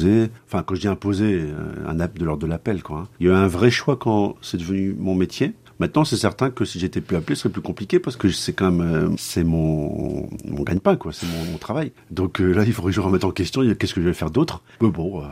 Enfin, 0.46 0.62
quand 0.62 0.74
je 0.74 0.80
dis 0.80 0.88
imposé, 0.88 1.40
euh, 1.40 1.88
un 1.88 1.94
de 1.94 2.24
l'ordre 2.24 2.42
de 2.42 2.46
l'appel, 2.46 2.82
quoi. 2.82 2.98
Hein. 2.98 3.08
Il 3.20 3.26
y 3.26 3.30
a 3.30 3.32
eu 3.32 3.36
un 3.36 3.46
vrai 3.46 3.70
choix 3.70 3.96
quand 3.96 4.36
c'est 4.42 4.58
devenu 4.58 4.94
mon 4.98 5.14
métier. 5.14 5.54
Maintenant, 5.78 6.04
c'est 6.04 6.16
certain 6.16 6.50
que 6.50 6.64
si 6.64 6.78
j'étais 6.78 7.00
plus 7.00 7.16
appelé, 7.16 7.34
ce 7.34 7.42
serait 7.42 7.52
plus 7.52 7.62
compliqué 7.62 7.98
parce 7.98 8.16
que 8.16 8.28
c'est 8.28 8.52
quand 8.52 8.70
même, 8.70 8.94
euh, 8.94 9.08
c'est 9.16 9.42
mon, 9.42 10.28
mon 10.44 10.62
gagne-pain, 10.62 10.96
quoi. 10.96 11.12
C'est 11.12 11.26
mon, 11.26 11.58
travail. 11.58 11.92
Donc 12.10 12.40
euh, 12.40 12.52
là, 12.52 12.64
il 12.64 12.72
faudrait 12.72 12.90
que 12.90 12.96
je 12.96 13.00
remette 13.00 13.24
en 13.24 13.30
question. 13.30 13.62
Qu'est-ce 13.74 13.94
que 13.94 14.00
je 14.00 14.06
vais 14.06 14.14
faire 14.14 14.30
d'autre? 14.30 14.62
Mais 14.80 14.90
bon, 14.90 15.20
là, 15.20 15.30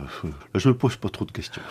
je 0.55 0.69
me 0.69 0.73
pose 0.73 0.95
pas 0.97 1.09
trop 1.09 1.25
de 1.25 1.31
questions. 1.31 1.61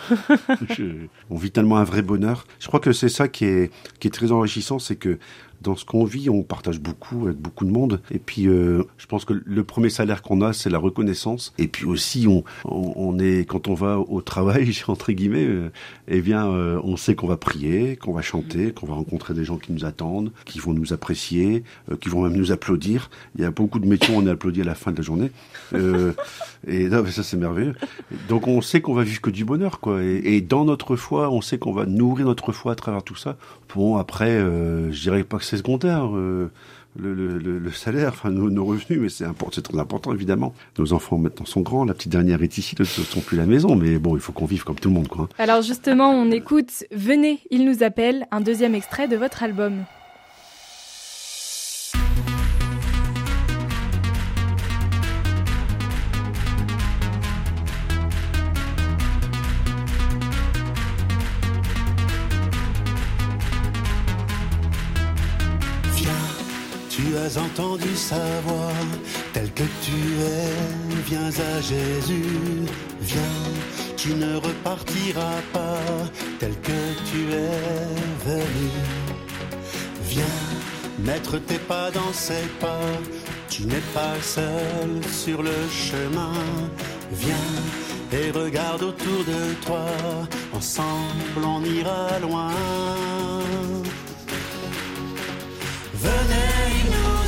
on 1.29 1.37
vit 1.37 1.51
tellement 1.51 1.77
un 1.77 1.83
vrai 1.83 2.01
bonheur. 2.01 2.45
Je 2.59 2.67
crois 2.67 2.79
que 2.79 2.91
c'est 2.91 3.09
ça 3.09 3.27
qui 3.27 3.45
est, 3.45 3.71
qui 3.99 4.07
est 4.07 4.11
très 4.11 4.31
enrichissant, 4.31 4.79
c'est 4.79 4.95
que 4.95 5.19
dans 5.61 5.75
ce 5.75 5.85
qu'on 5.85 6.05
vit, 6.05 6.29
on 6.29 6.43
partage 6.43 6.79
beaucoup 6.79 7.27
avec 7.27 7.37
beaucoup 7.37 7.65
de 7.65 7.71
monde. 7.71 8.01
Et 8.11 8.19
puis, 8.19 8.47
euh, 8.47 8.83
je 8.97 9.05
pense 9.05 9.25
que 9.25 9.33
le 9.45 9.63
premier 9.63 9.89
salaire 9.89 10.21
qu'on 10.21 10.41
a, 10.41 10.53
c'est 10.53 10.69
la 10.69 10.79
reconnaissance. 10.79 11.53
Et 11.57 11.67
puis 11.67 11.85
aussi, 11.85 12.27
on, 12.27 12.43
on, 12.65 13.19
est 13.19 13.47
quand 13.47 13.67
on 13.67 13.73
va 13.73 13.99
au 13.99 14.21
travail, 14.21 14.73
entre 14.87 15.11
guillemets, 15.11 15.45
euh, 15.45 15.71
eh 16.07 16.21
bien, 16.21 16.47
euh, 16.47 16.79
on 16.83 16.97
sait 16.97 17.15
qu'on 17.15 17.27
va 17.27 17.37
prier, 17.37 17.95
qu'on 17.95 18.13
va 18.13 18.21
chanter, 18.21 18.71
qu'on 18.71 18.87
va 18.87 18.95
rencontrer 18.95 19.33
des 19.33 19.43
gens 19.43 19.57
qui 19.57 19.71
nous 19.71 19.85
attendent, 19.85 20.31
qui 20.45 20.59
vont 20.59 20.73
nous 20.73 20.93
apprécier, 20.93 21.63
euh, 21.91 21.95
qui 21.95 22.09
vont 22.09 22.23
même 22.23 22.35
nous 22.35 22.51
applaudir. 22.51 23.09
Il 23.35 23.41
y 23.41 23.45
a 23.45 23.51
beaucoup 23.51 23.79
de 23.79 23.87
métiers 23.87 24.15
où 24.15 24.17
on 24.17 24.27
est 24.27 24.31
applaudi 24.31 24.61
à 24.61 24.65
la 24.65 24.75
fin 24.75 24.91
de 24.91 24.97
la 24.97 25.03
journée. 25.03 25.31
Euh, 26.67 26.71
et 26.71 26.89
là, 26.89 27.03
ça, 27.09 27.23
c'est 27.23 27.37
merveilleux. 27.37 27.75
Donc, 28.29 28.47
on 28.47 28.61
sait 28.61 28.81
qu'on 28.81 28.93
va 28.93 29.03
vivre 29.03 29.21
que 29.21 29.29
du 29.29 29.45
bonheur, 29.45 29.79
quoi. 29.79 30.03
Et, 30.03 30.41
dans 30.41 30.65
notre 30.65 30.95
foi, 30.95 31.29
on 31.29 31.41
sait 31.41 31.57
qu'on 31.57 31.73
va 31.73 31.85
nourrir 31.85 32.25
notre 32.25 32.51
foi 32.51 32.73
à 32.73 32.75
travers 32.75 33.03
tout 33.03 33.15
ça. 33.15 33.37
Bon, 33.75 33.97
après, 33.97 34.39
je 34.39 35.01
dirais 35.01 35.23
pas 35.23 35.37
que 35.37 35.43
c'est 35.43 35.57
secondaire. 35.57 36.09
Euh, 36.15 36.51
le, 36.99 37.71
salaire, 37.71 38.09
enfin 38.09 38.29
nos, 38.29 38.65
revenus, 38.65 38.99
mais 38.99 39.09
c'est 39.09 39.61
très 39.61 39.79
important 39.79 40.13
évidemment. 40.13 40.53
Nos 40.77 40.93
enfants 40.93 41.17
maintenant 41.17 41.45
sont 41.45 41.61
grands, 41.61 41.85
la 41.85 41.93
petite 41.93 42.11
dernière 42.11 42.43
est 42.43 42.57
ici, 42.57 42.75
ne 42.77 42.83
sont 42.83 43.21
plus 43.21 43.37
la 43.37 43.45
maison, 43.45 43.75
mais 43.75 43.97
bon, 43.97 44.15
il 44.15 44.21
faut 44.21 44.33
qu'on 44.33 44.45
vive 44.45 44.63
comme 44.63 44.75
tout 44.75 44.89
le 44.89 44.95
monde, 44.95 45.07
quoi. 45.07 45.29
Alors 45.37 45.61
justement, 45.61 46.11
on 46.11 46.31
écoute 46.31 46.83
Venez, 46.91 47.39
il 47.49 47.65
nous 47.65 47.83
appelle, 47.83 48.25
un 48.31 48.41
deuxième 48.41 48.75
extrait 48.75 49.07
de 49.07 49.15
votre 49.15 49.43
album. 49.43 49.83
Entendu 67.37 67.95
sa 67.95 68.23
voix, 68.45 68.73
tel 69.33 69.51
que 69.53 69.63
tu 69.85 69.99
es, 70.21 71.03
viens 71.07 71.29
à 71.29 71.61
Jésus, 71.61 72.67
viens, 73.01 73.43
tu 73.97 74.13
ne 74.13 74.35
repartiras 74.35 75.41
pas, 75.53 75.79
tel 76.39 76.53
que 76.61 76.81
tu 77.09 77.31
es 77.31 78.25
venu. 78.25 78.69
Viens, 80.03 80.41
mettre 80.99 81.37
tes 81.37 81.59
pas 81.59 81.91
dans 81.91 82.13
ses 82.13 82.47
pas, 82.59 82.91
tu 83.49 83.65
n'es 83.65 83.85
pas 83.93 84.15
seul 84.21 85.01
sur 85.11 85.41
le 85.43 85.55
chemin, 85.69 86.33
viens. 87.11 87.51
Et 88.13 88.29
regarde 88.31 88.83
autour 88.83 89.23
de 89.25 89.53
toi, 89.65 89.85
ensemble 90.53 91.45
on 91.45 91.63
ira 91.63 92.19
loin. 92.21 92.51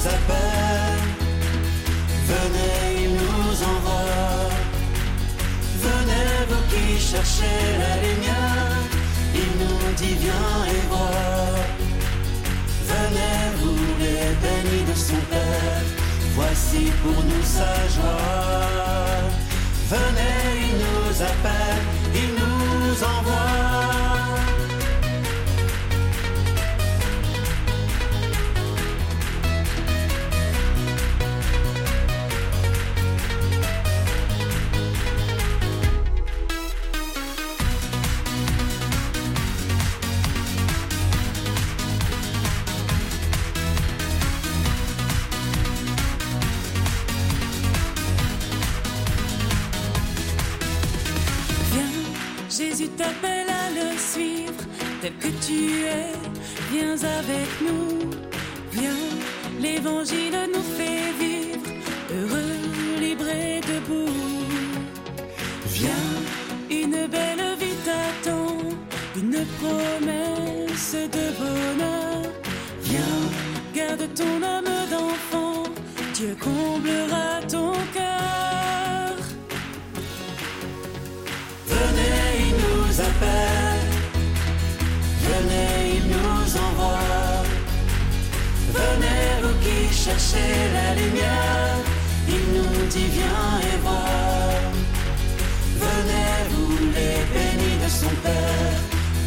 Appelle. 0.08 1.04
Venez, 2.32 3.04
il 3.04 3.12
nous 3.14 3.64
envoie. 3.74 4.50
Venez, 5.86 6.30
vous 6.50 6.64
qui 6.72 7.00
cherchez 7.00 7.60
la 7.84 7.94
lumière. 8.06 8.84
Il 9.36 9.50
nous 9.62 9.94
dit 9.98 10.16
viens 10.24 10.58
et 10.74 10.82
vois. 10.90 11.64
Venez, 12.92 13.40
vous 13.60 13.84
les 14.00 14.30
bénis 14.44 14.84
de 14.90 14.96
son 14.98 15.22
Père. 15.30 15.84
Voici 16.36 16.92
pour 17.04 17.24
nous 17.24 17.44
sa 17.44 17.74
joie. 17.96 19.04
Venez, 19.90 20.68
il 20.68 20.76
nous 20.84 21.22
appelle, 21.22 21.73
Jésus 52.84 52.96
t'appelle 52.98 53.48
à 53.50 53.70
le 53.70 53.98
suivre, 53.98 54.64
tel 55.02 55.14
que 55.18 55.28
tu 55.46 55.84
es, 55.84 56.12
viens 56.72 56.98
avec 57.20 57.50
nous, 57.62 58.10
viens, 58.72 59.04
l'évangile 59.62 60.38
nous 60.54 60.68
fait 60.78 61.12
vivre, 61.20 61.70
heureux, 62.14 63.00
libre 63.00 63.28
et 63.30 63.62
debout. 63.62 64.10
Viens, 65.68 66.10
une 66.70 67.08
belle 67.08 67.56
vie 67.60 67.78
t'attend, 67.86 68.58
une 69.16 69.46
promesse 69.60 70.96
de 70.96 71.26
bonheur. 71.40 72.32
Viens, 72.82 73.22
garde 73.74 74.14
ton 74.14 74.44
âme 74.44 74.76
d'enfant, 74.92 75.64
Dieu 76.14 76.36
comblera 76.40 77.42
ton 77.50 77.74
cœur. 77.94 78.03
Nous 82.94 83.02
appelle. 83.02 83.90
Venez, 85.22 85.98
il 85.98 86.08
nous 86.08 86.58
envoie. 86.58 87.44
Venez, 88.72 89.42
vous 89.42 89.58
qui 89.62 89.94
cherchez 89.94 90.54
la 90.74 90.96
lumière. 90.96 91.78
Il 92.28 92.44
nous 92.56 92.86
dit 92.88 93.08
viens 93.08 93.60
et 93.62 93.78
vois. 93.82 94.60
Venez, 95.80 96.50
vous 96.52 96.78
les 96.96 97.20
bénis 97.34 97.84
de 97.84 97.90
son 97.90 98.14
Père. 98.22 98.80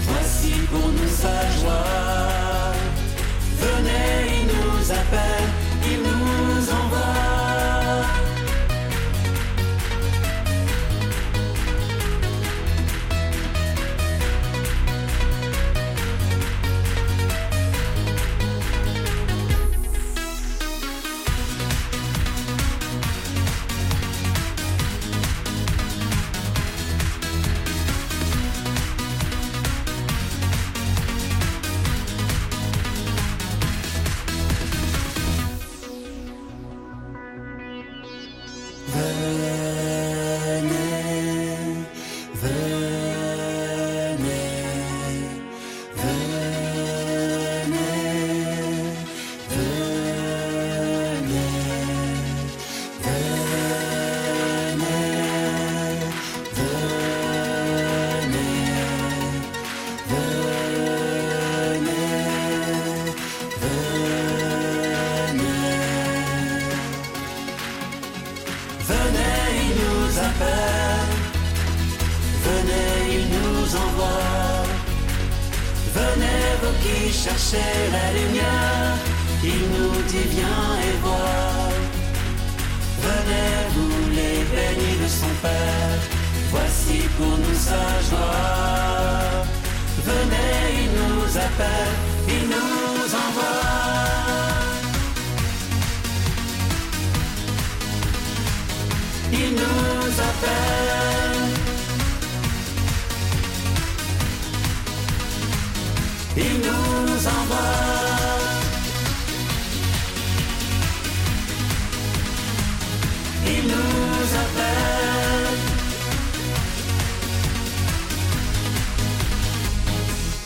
Voici 0.03 0.53
pour 0.71 0.89
nous 0.89 1.09
sa 1.09 1.41
joie. 1.61 2.06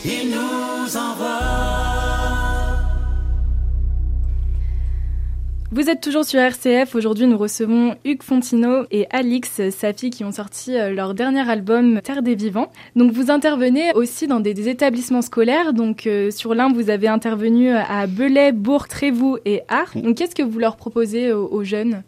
Il 0.03 0.31
nous 0.31 0.97
envoie. 0.97 1.27
Vous 5.71 5.89
êtes 5.89 6.01
toujours 6.01 6.25
sur 6.25 6.39
RCF. 6.39 6.95
Aujourd'hui, 6.95 7.27
nous 7.27 7.37
recevons 7.37 7.95
Hugues 8.03 8.23
Fontino 8.23 8.85
et 8.89 9.05
Alix, 9.11 9.69
sa 9.69 9.93
fille, 9.93 10.09
qui 10.09 10.23
ont 10.23 10.31
sorti 10.31 10.75
euh, 10.75 10.91
leur 10.91 11.13
dernier 11.13 11.47
album 11.47 12.01
Terre 12.01 12.23
des 12.23 12.33
Vivants. 12.33 12.71
Donc, 12.95 13.11
vous 13.11 13.29
intervenez 13.29 13.93
aussi 13.93 14.25
dans 14.25 14.39
des, 14.39 14.55
des 14.55 14.69
établissements 14.69 15.21
scolaires. 15.21 15.71
Donc, 15.71 16.07
euh, 16.07 16.31
sur 16.31 16.55
l'un, 16.55 16.73
vous 16.73 16.89
avez 16.89 17.07
intervenu 17.07 17.69
à 17.69 18.07
Belay, 18.07 18.53
Bourg, 18.53 18.87
Trévoux 18.87 19.37
et 19.45 19.61
Art. 19.67 19.91
Donc, 19.93 20.17
qu'est-ce 20.17 20.35
que 20.35 20.43
vous 20.43 20.57
leur 20.57 20.77
proposez 20.77 21.31
aux, 21.31 21.47
aux 21.47 21.63
jeunes? 21.63 22.01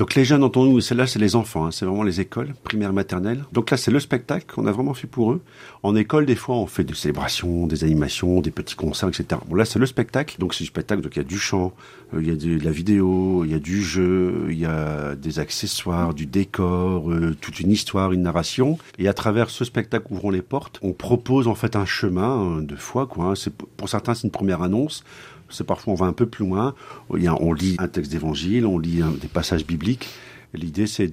Donc 0.00 0.14
les 0.14 0.24
jeunes, 0.24 0.42
entendons-nous, 0.42 0.80
celle-là, 0.80 1.06
c'est 1.06 1.18
les 1.18 1.36
enfants, 1.36 1.66
hein, 1.66 1.70
c'est 1.72 1.84
vraiment 1.84 2.04
les 2.04 2.22
écoles, 2.22 2.54
primaires, 2.64 2.94
maternelles. 2.94 3.44
Donc 3.52 3.70
là, 3.70 3.76
c'est 3.76 3.90
le 3.90 4.00
spectacle 4.00 4.46
qu'on 4.46 4.66
a 4.66 4.72
vraiment 4.72 4.94
fait 4.94 5.06
pour 5.06 5.32
eux. 5.32 5.42
En 5.82 5.94
école, 5.94 6.24
des 6.24 6.36
fois, 6.36 6.54
on 6.54 6.64
fait 6.64 6.84
des 6.84 6.94
célébrations, 6.94 7.66
des 7.66 7.84
animations, 7.84 8.40
des 8.40 8.50
petits 8.50 8.76
concerts, 8.76 9.10
etc. 9.10 9.38
Bon, 9.46 9.56
là, 9.56 9.66
c'est 9.66 9.78
le 9.78 9.84
spectacle. 9.84 10.36
Donc 10.38 10.54
c'est 10.54 10.64
du 10.64 10.68
spectacle, 10.68 11.02
donc 11.02 11.16
il 11.16 11.18
y 11.18 11.20
a 11.20 11.24
du 11.24 11.38
chant, 11.38 11.74
il 12.18 12.26
y 12.26 12.30
a 12.30 12.34
de, 12.36 12.58
la 12.64 12.70
vidéo, 12.70 13.44
il 13.44 13.50
y 13.52 13.54
a 13.54 13.58
du 13.58 13.82
jeu, 13.82 14.46
il 14.50 14.58
y 14.58 14.64
a 14.66 15.14
des 15.14 15.38
accessoires, 15.38 16.12
du 16.14 16.26
décor, 16.26 17.10
euh, 17.10 17.36
toute 17.40 17.60
une 17.60 17.70
histoire, 17.70 18.12
une 18.12 18.22
narration. 18.22 18.78
Et 18.98 19.06
à 19.08 19.12
travers 19.14 19.50
ce 19.50 19.64
spectacle 19.64 20.06
Ouvrons 20.10 20.30
les 20.30 20.42
portes, 20.42 20.78
on 20.82 20.92
propose 20.92 21.46
en 21.46 21.54
fait 21.54 21.76
un 21.76 21.86
chemin 21.86 22.58
euh, 22.58 22.62
de 22.62 22.74
foi, 22.76 23.06
quoi. 23.06 23.26
hein. 23.26 23.34
C'est, 23.34 23.54
pour 23.54 23.88
certains, 23.88 24.14
c'est 24.14 24.24
une 24.26 24.32
première 24.32 24.62
annonce. 24.62 25.04
C'est 25.48 25.66
parfois 25.66 25.92
on 25.92 25.96
va 25.96 26.06
un 26.06 26.12
peu 26.12 26.26
plus 26.26 26.44
loin. 26.46 26.74
Il 27.16 27.22
y 27.22 27.26
a- 27.28 27.40
on 27.40 27.52
lit 27.52 27.76
un 27.78 27.88
texte 27.88 28.12
d'évangile, 28.12 28.66
on 28.66 28.78
lit 28.78 29.02
des 29.20 29.28
passages 29.28 29.66
bibliques. 29.66 30.08
L'idée, 30.54 30.86
c'est 30.86 31.08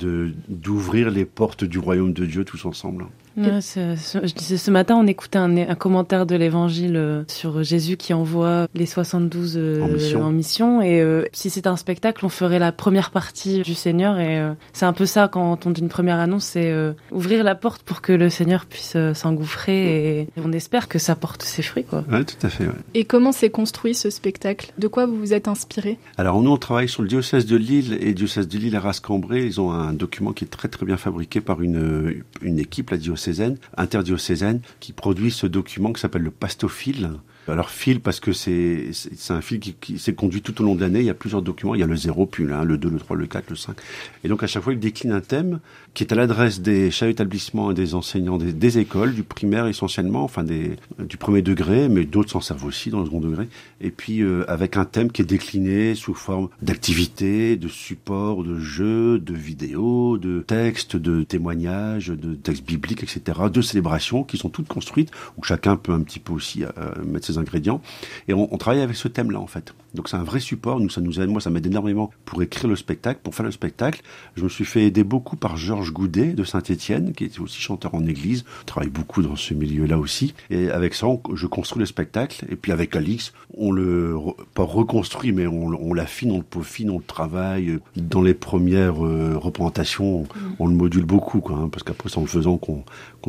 d'ouvrir 0.47 1.11
les 1.11 1.25
portes 1.25 1.63
du 1.63 1.79
royaume 1.79 2.13
de 2.13 2.25
Dieu 2.25 2.43
tous 2.43 2.65
ensemble. 2.65 3.05
Ouais, 3.37 3.61
ce 3.61 4.71
matin, 4.71 4.95
on 4.95 5.05
écoutait 5.07 5.37
un, 5.37 5.55
un 5.57 5.75
commentaire 5.75 6.25
de 6.25 6.35
l'Évangile 6.35 6.95
euh, 6.95 7.23
sur 7.27 7.63
Jésus 7.63 7.97
qui 7.97 8.13
envoie 8.13 8.67
les 8.73 8.85
72 8.85 9.57
euh, 9.57 9.81
En 9.83 9.87
mission. 9.87 10.23
en 10.23 10.31
mission. 10.31 10.81
Et 10.81 11.01
euh, 11.01 11.25
si 11.33 11.49
c'était 11.49 11.67
un 11.67 11.77
spectacle, 11.77 12.25
on 12.25 12.29
ferait 12.29 12.59
la 12.59 12.71
première 12.71 13.11
partie 13.11 13.61
du 13.61 13.73
Seigneur. 13.75 14.19
Et 14.19 14.39
euh, 14.39 14.53
c'est 14.73 14.85
un 14.85 14.93
peu 14.93 15.05
ça 15.05 15.27
quand 15.27 15.65
on 15.65 15.69
dit 15.71 15.81
une 15.81 15.89
première 15.89 16.19
annonce, 16.19 16.45
c'est 16.45 16.71
euh, 16.71 16.93
ouvrir 17.11 17.43
la 17.43 17.55
porte 17.55 17.83
pour 17.83 18.01
que 18.01 18.11
le 18.13 18.29
Seigneur 18.29 18.65
puisse 18.65 18.93
euh, 18.95 19.13
s'engouffrer. 19.13 20.19
Et 20.21 20.27
on 20.43 20.51
espère 20.51 20.87
que 20.87 20.99
ça 20.99 21.15
porte 21.15 21.43
ses 21.43 21.61
fruits, 21.61 21.83
quoi. 21.83 22.03
Ouais, 22.11 22.23
tout 22.23 22.45
à 22.45 22.49
fait. 22.49 22.65
ouais. 22.65 22.73
Et 22.93 23.05
comment 23.05 23.31
s'est 23.31 23.49
construit 23.51 23.93
ce 23.93 24.09
spectacle? 24.09 24.73
De 24.77 24.87
quoi 24.87 25.05
vous 25.05 25.17
vous 25.17 25.33
êtes 25.33 25.47
inspiré? 25.47 25.97
Alors 26.17 26.41
nous, 26.41 26.51
on 26.51 26.57
travaille 26.57 26.89
sur 26.89 27.01
le 27.03 27.07
diocèse 27.07 27.45
de 27.45 27.55
Lille 27.55 27.97
et 28.01 28.07
le 28.07 28.13
diocèse 28.13 28.47
de 28.47 28.57
Lille 28.57 28.75
à 28.75 28.79
Rascambray. 28.79 29.45
Ils 29.45 29.61
ont 29.61 29.71
un 29.71 29.93
document 29.93 30.33
qui 30.33 30.45
est 30.45 30.47
très 30.47 30.67
très 30.67 30.85
bien 30.85 30.97
fabriqué 30.97 31.41
par 31.41 31.61
une, 31.61 32.23
une 32.41 32.59
équipe, 32.59 32.89
la 32.89 32.97
diocésaine, 33.27 33.57
interdiocésaine, 33.75 34.61
qui 34.79 34.93
produit 34.93 35.31
ce 35.31 35.47
document 35.47 35.93
qui 35.93 36.01
s'appelle 36.01 36.23
le 36.23 36.31
pastophile. 36.31 37.11
Alors 37.47 37.69
fil 37.69 38.01
parce 38.01 38.19
que 38.19 38.33
c'est 38.33 38.89
c'est 38.91 39.31
un 39.31 39.39
fil 39.39 39.61
qui, 39.61 39.73
qui 39.73 39.99
s'est 39.99 40.13
conduit 40.13 40.41
tout 40.41 40.61
au 40.61 40.65
long 40.65 40.75
de 40.75 40.81
l'année. 40.81 40.99
Il 40.99 41.05
y 41.05 41.09
a 41.09 41.13
plusieurs 41.13 41.41
documents. 41.41 41.75
Il 41.75 41.79
y 41.79 41.83
a 41.83 41.87
le 41.87 41.95
0, 41.95 42.25
puis 42.25 42.43
le 42.43 42.53
1, 42.53 42.65
le 42.65 42.77
2, 42.77 42.89
le 42.89 42.99
3, 42.99 43.15
le 43.15 43.25
4, 43.25 43.49
le 43.49 43.55
5. 43.55 43.77
Et 44.25 44.27
donc 44.27 44.43
à 44.43 44.47
chaque 44.47 44.63
fois, 44.63 44.73
il 44.73 44.79
décline 44.79 45.13
un 45.13 45.21
thème 45.21 45.59
qui 45.97 46.03
est 46.03 46.13
à 46.13 46.15
l'adresse 46.15 46.61
des 46.61 46.91
chefs 46.91 47.09
d'établissement 47.09 47.71
et 47.71 47.73
des 47.73 47.95
enseignants 47.95 48.37
des, 48.37 48.77
écoles, 48.77 49.15
du 49.15 49.23
primaire 49.23 49.65
essentiellement, 49.65 50.23
enfin 50.23 50.43
des, 50.43 50.75
du 50.99 51.17
premier 51.17 51.41
degré, 51.41 51.89
mais 51.89 52.05
d'autres 52.05 52.29
s'en 52.29 52.39
servent 52.39 52.65
aussi 52.65 52.91
dans 52.91 52.99
le 52.99 53.05
second 53.05 53.19
degré. 53.19 53.47
Et 53.81 53.89
puis 53.89 54.21
euh, 54.21 54.45
avec 54.47 54.77
un 54.77 54.85
thème 54.85 55.11
qui 55.11 55.23
est 55.23 55.25
décliné 55.25 55.95
sous 55.95 56.13
forme 56.13 56.49
d'activités, 56.61 57.55
de 57.55 57.67
supports, 57.67 58.43
de 58.43 58.59
jeux, 58.59 59.17
de 59.17 59.33
vidéos, 59.33 60.19
de 60.19 60.43
textes, 60.45 60.97
de 60.97 61.23
témoignages, 61.23 62.09
de 62.09 62.35
textes 62.35 62.63
bibliques, 62.63 63.01
etc., 63.01 63.39
de 63.51 63.61
célébrations 63.63 64.23
qui 64.23 64.37
sont 64.37 64.49
toutes 64.49 64.67
construites 64.67 65.09
où 65.35 65.43
chacun 65.43 65.77
peut 65.77 65.93
un 65.93 66.01
petit 66.01 66.19
peu 66.19 66.31
aussi 66.31 66.63
euh, 66.63 66.69
mettre 67.07 67.25
ses 67.25 67.39
ingrédients. 67.39 67.81
Et 68.27 68.35
on, 68.35 68.53
on 68.53 68.57
travaille 68.59 68.81
avec 68.81 68.97
ce 68.97 69.07
thème-là 69.07 69.39
en 69.39 69.47
fait. 69.47 69.73
Donc 69.95 70.09
c'est 70.09 70.15
un 70.17 70.23
vrai 70.23 70.39
support. 70.39 70.79
Nous, 70.79 70.89
ça 70.89 71.01
nous 71.01 71.19
aide. 71.19 71.29
Moi, 71.29 71.41
ça 71.41 71.49
m'aide 71.49 71.65
énormément 71.65 72.11
pour 72.23 72.43
écrire 72.43 72.69
le 72.69 72.75
spectacle, 72.75 73.19
pour 73.23 73.33
faire 73.33 73.45
le 73.45 73.51
spectacle. 73.51 74.01
Je 74.35 74.43
me 74.43 74.49
suis 74.49 74.65
fait 74.65 74.83
aider 74.83 75.03
beaucoup 75.03 75.35
par 75.35 75.57
Georges 75.57 75.86
Goudet 75.91 76.33
de 76.33 76.43
Saint-Étienne, 76.43 77.13
qui 77.13 77.23
était 77.25 77.39
aussi 77.39 77.59
chanteur 77.61 77.95
en 77.95 78.05
église. 78.05 78.43
Travaille 78.65 78.89
beaucoup 78.89 79.21
dans 79.21 79.35
ce 79.35 79.53
milieu-là 79.53 79.97
aussi. 79.97 80.33
Et 80.49 80.69
avec 80.69 80.93
ça, 80.93 81.07
on- 81.07 81.21
je 81.33 81.47
construis 81.47 81.79
le 81.79 81.85
spectacle. 81.85 82.45
Et 82.49 82.55
puis 82.55 82.71
avec 82.71 82.95
Alix, 82.95 83.33
on 83.57 83.71
le 83.71 84.15
re- 84.15 84.35
pas 84.53 84.63
reconstruit, 84.63 85.31
mais 85.31 85.47
on, 85.47 85.67
on 85.67 85.93
l'affine, 85.93 86.31
on 86.31 86.37
le 86.37 86.43
peaufine, 86.43 86.89
on 86.89 86.97
le 86.97 87.03
travaille. 87.03 87.79
Dans 87.95 88.21
les 88.21 88.33
premières 88.33 89.05
euh, 89.05 89.37
représentations, 89.37 90.21
on, 90.21 90.25
on 90.59 90.67
le 90.67 90.75
module 90.75 91.05
beaucoup, 91.05 91.39
quoi, 91.39 91.57
hein, 91.57 91.69
parce 91.71 91.83
qu'après, 91.83 92.09
c'est 92.09 92.17
en 92.17 92.21
le 92.21 92.27
faisant 92.27 92.57
qu'on 92.57 92.83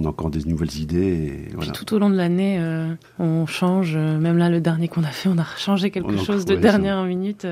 a 0.05 0.09
encore 0.09 0.31
des 0.31 0.45
nouvelles 0.45 0.77
idées. 0.79 0.99
Et 1.49 1.55
voilà. 1.55 1.73
Puis 1.73 1.85
tout 1.85 1.95
au 1.95 1.99
long 1.99 2.11
de 2.11 2.17
l'année, 2.17 2.59
euh, 2.61 2.95
on 3.19 3.47
change. 3.47 3.95
euh, 3.97 4.19
Même 4.19 4.39
là, 4.39 4.49
le 4.51 4.61
dernier 4.61 4.89
qu'on 4.89 5.05
a 5.05 5.09
fait, 5.09 5.29
on 5.29 5.39
a 5.39 5.47
changé 5.57 5.91
quelque 5.91 6.17
chose 6.19 6.45
de 6.45 6.55
dernière 6.57 7.03
minute. 7.05 7.47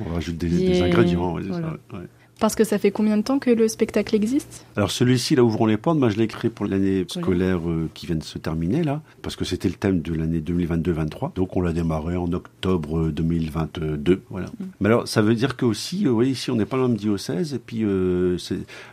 On 0.00 0.12
rajoute 0.12 0.36
des, 0.36 0.62
Et 0.62 0.68
des 0.68 0.82
ingrédients. 0.82 1.34
ouais, 1.34 1.42
c'est 1.42 1.48
voilà. 1.48 1.76
ça, 1.90 1.96
ouais. 1.96 2.04
Parce 2.38 2.54
que 2.54 2.64
ça 2.64 2.78
fait 2.78 2.90
combien 2.90 3.16
de 3.16 3.22
temps 3.22 3.38
que 3.38 3.50
le 3.50 3.66
spectacle 3.66 4.14
existe? 4.14 4.66
Alors 4.76 4.90
celui-ci, 4.90 5.34
là, 5.36 5.42
Ouvrons 5.42 5.66
les 5.66 5.78
portes, 5.78 5.98
moi 5.98 6.10
je 6.10 6.16
l'ai 6.16 6.26
créé 6.26 6.50
pour 6.50 6.66
l'année 6.66 7.06
scolaire 7.08 7.68
euh, 7.68 7.88
qui 7.94 8.06
vient 8.06 8.16
de 8.16 8.22
se 8.22 8.36
terminer, 8.36 8.82
là, 8.82 9.00
parce 9.22 9.36
que 9.36 9.44
c'était 9.44 9.68
le 9.68 9.74
thème 9.74 10.00
de 10.02 10.12
l'année 10.12 10.40
2022-23. 10.40 11.34
Donc 11.34 11.56
on 11.56 11.62
l'a 11.62 11.72
démarré 11.72 12.16
en 12.16 12.30
octobre 12.32 12.98
euh, 12.98 13.12
2022, 13.12 14.22
voilà. 14.28 14.48
Mais 14.80 14.88
alors, 14.88 15.08
ça 15.08 15.22
veut 15.22 15.34
dire 15.34 15.56
que 15.56 15.64
aussi, 15.64 16.06
euh, 16.06 16.10
oui, 16.10 16.30
ici 16.30 16.50
on 16.50 16.56
n'est 16.56 16.66
pas 16.66 16.76
dans 16.76 16.82
le 16.82 16.88
même 16.90 16.96
diocèse, 16.98 17.54
et 17.54 17.58
puis 17.58 17.84
euh, 17.84 18.36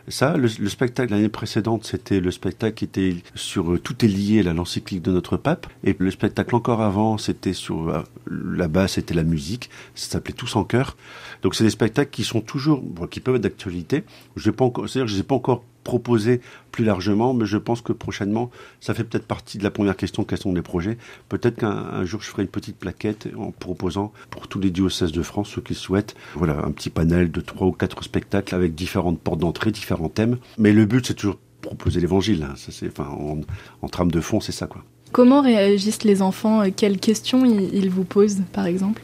ça, 0.08 0.36
le, 0.36 0.48
le 0.58 0.68
spectacle 0.68 1.12
l'année 1.12 1.28
précédente, 1.28 1.84
c'était 1.84 2.20
le 2.20 2.30
spectacle 2.30 2.74
qui 2.74 2.84
était 2.84 3.16
sur 3.34 3.72
euh, 3.72 3.78
Tout 3.78 4.04
est 4.04 4.08
lié, 4.08 4.42
là, 4.42 4.54
l'encyclique 4.54 5.02
de 5.02 5.10
notre 5.10 5.36
pape, 5.36 5.66
et 5.82 5.94
le 5.98 6.10
spectacle 6.10 6.54
encore 6.54 6.80
avant, 6.80 7.18
c'était 7.18 7.52
sur, 7.52 7.88
euh, 7.88 8.02
là-bas, 8.30 8.88
c'était 8.88 9.14
la 9.14 9.24
musique, 9.24 9.68
ça 9.94 10.12
s'appelait 10.12 10.34
Tous 10.34 10.56
en 10.56 10.64
chœur. 10.64 10.96
Donc 11.42 11.54
c'est 11.54 11.64
des 11.64 11.70
spectacles 11.70 12.10
qui 12.10 12.24
sont 12.24 12.40
toujours, 12.40 12.80
bon, 12.80 13.06
qui 13.06 13.20
peuvent 13.20 13.33
d'actualité. 13.38 14.04
Je 14.36 14.48
n'ai 14.50 14.56
pas 14.56 14.64
encore, 14.64 14.88
c'est-à-dire 14.88 15.06
que 15.06 15.10
je 15.10 15.14
les 15.16 15.20
ai 15.20 15.24
pas 15.24 15.34
encore 15.34 15.62
proposés 15.84 16.40
plus 16.72 16.82
largement, 16.84 17.34
mais 17.34 17.44
je 17.44 17.58
pense 17.58 17.82
que 17.82 17.92
prochainement, 17.92 18.50
ça 18.80 18.94
fait 18.94 19.04
peut-être 19.04 19.26
partie 19.26 19.58
de 19.58 19.64
la 19.64 19.70
première 19.70 19.96
question, 19.96 20.24
quels 20.24 20.38
sont 20.38 20.54
les 20.54 20.62
projets. 20.62 20.96
Peut-être 21.28 21.56
qu'un 21.56 21.68
un 21.70 22.04
jour, 22.06 22.22
je 22.22 22.30
ferai 22.30 22.42
une 22.42 22.48
petite 22.48 22.76
plaquette 22.78 23.28
en 23.38 23.50
proposant 23.50 24.10
pour 24.30 24.48
tous 24.48 24.60
les 24.60 24.70
diocèses 24.70 25.12
de 25.12 25.22
France, 25.22 25.50
ceux 25.54 25.60
qui 25.60 25.74
le 25.74 25.78
souhaitent, 25.78 26.14
voilà, 26.34 26.56
un 26.64 26.70
petit 26.70 26.88
panel 26.88 27.30
de 27.30 27.40
trois 27.42 27.66
ou 27.66 27.72
quatre 27.72 28.02
spectacles 28.02 28.54
avec 28.54 28.74
différentes 28.74 29.20
portes 29.20 29.40
d'entrée, 29.40 29.72
différents 29.72 30.08
thèmes. 30.08 30.38
Mais 30.56 30.72
le 30.72 30.86
but, 30.86 31.06
c'est 31.06 31.14
toujours 31.14 31.36
proposer 31.60 32.00
l'évangile. 32.00 32.42
hein. 32.44 32.54
Ça, 32.56 32.72
c'est, 32.72 32.88
enfin, 32.88 33.10
en, 33.10 33.40
en 33.82 33.88
trame 33.88 34.10
de 34.10 34.20
fond, 34.20 34.40
c'est 34.40 34.52
ça, 34.52 34.66
quoi. 34.66 34.82
Comment 35.12 35.42
réagissent 35.42 36.02
les 36.04 36.22
enfants? 36.22 36.62
Euh, 36.62 36.70
Quelles 36.74 36.98
questions 36.98 37.44
ils, 37.44 37.74
ils 37.74 37.90
vous 37.90 38.04
posent, 38.04 38.40
par 38.52 38.64
exemple? 38.66 39.02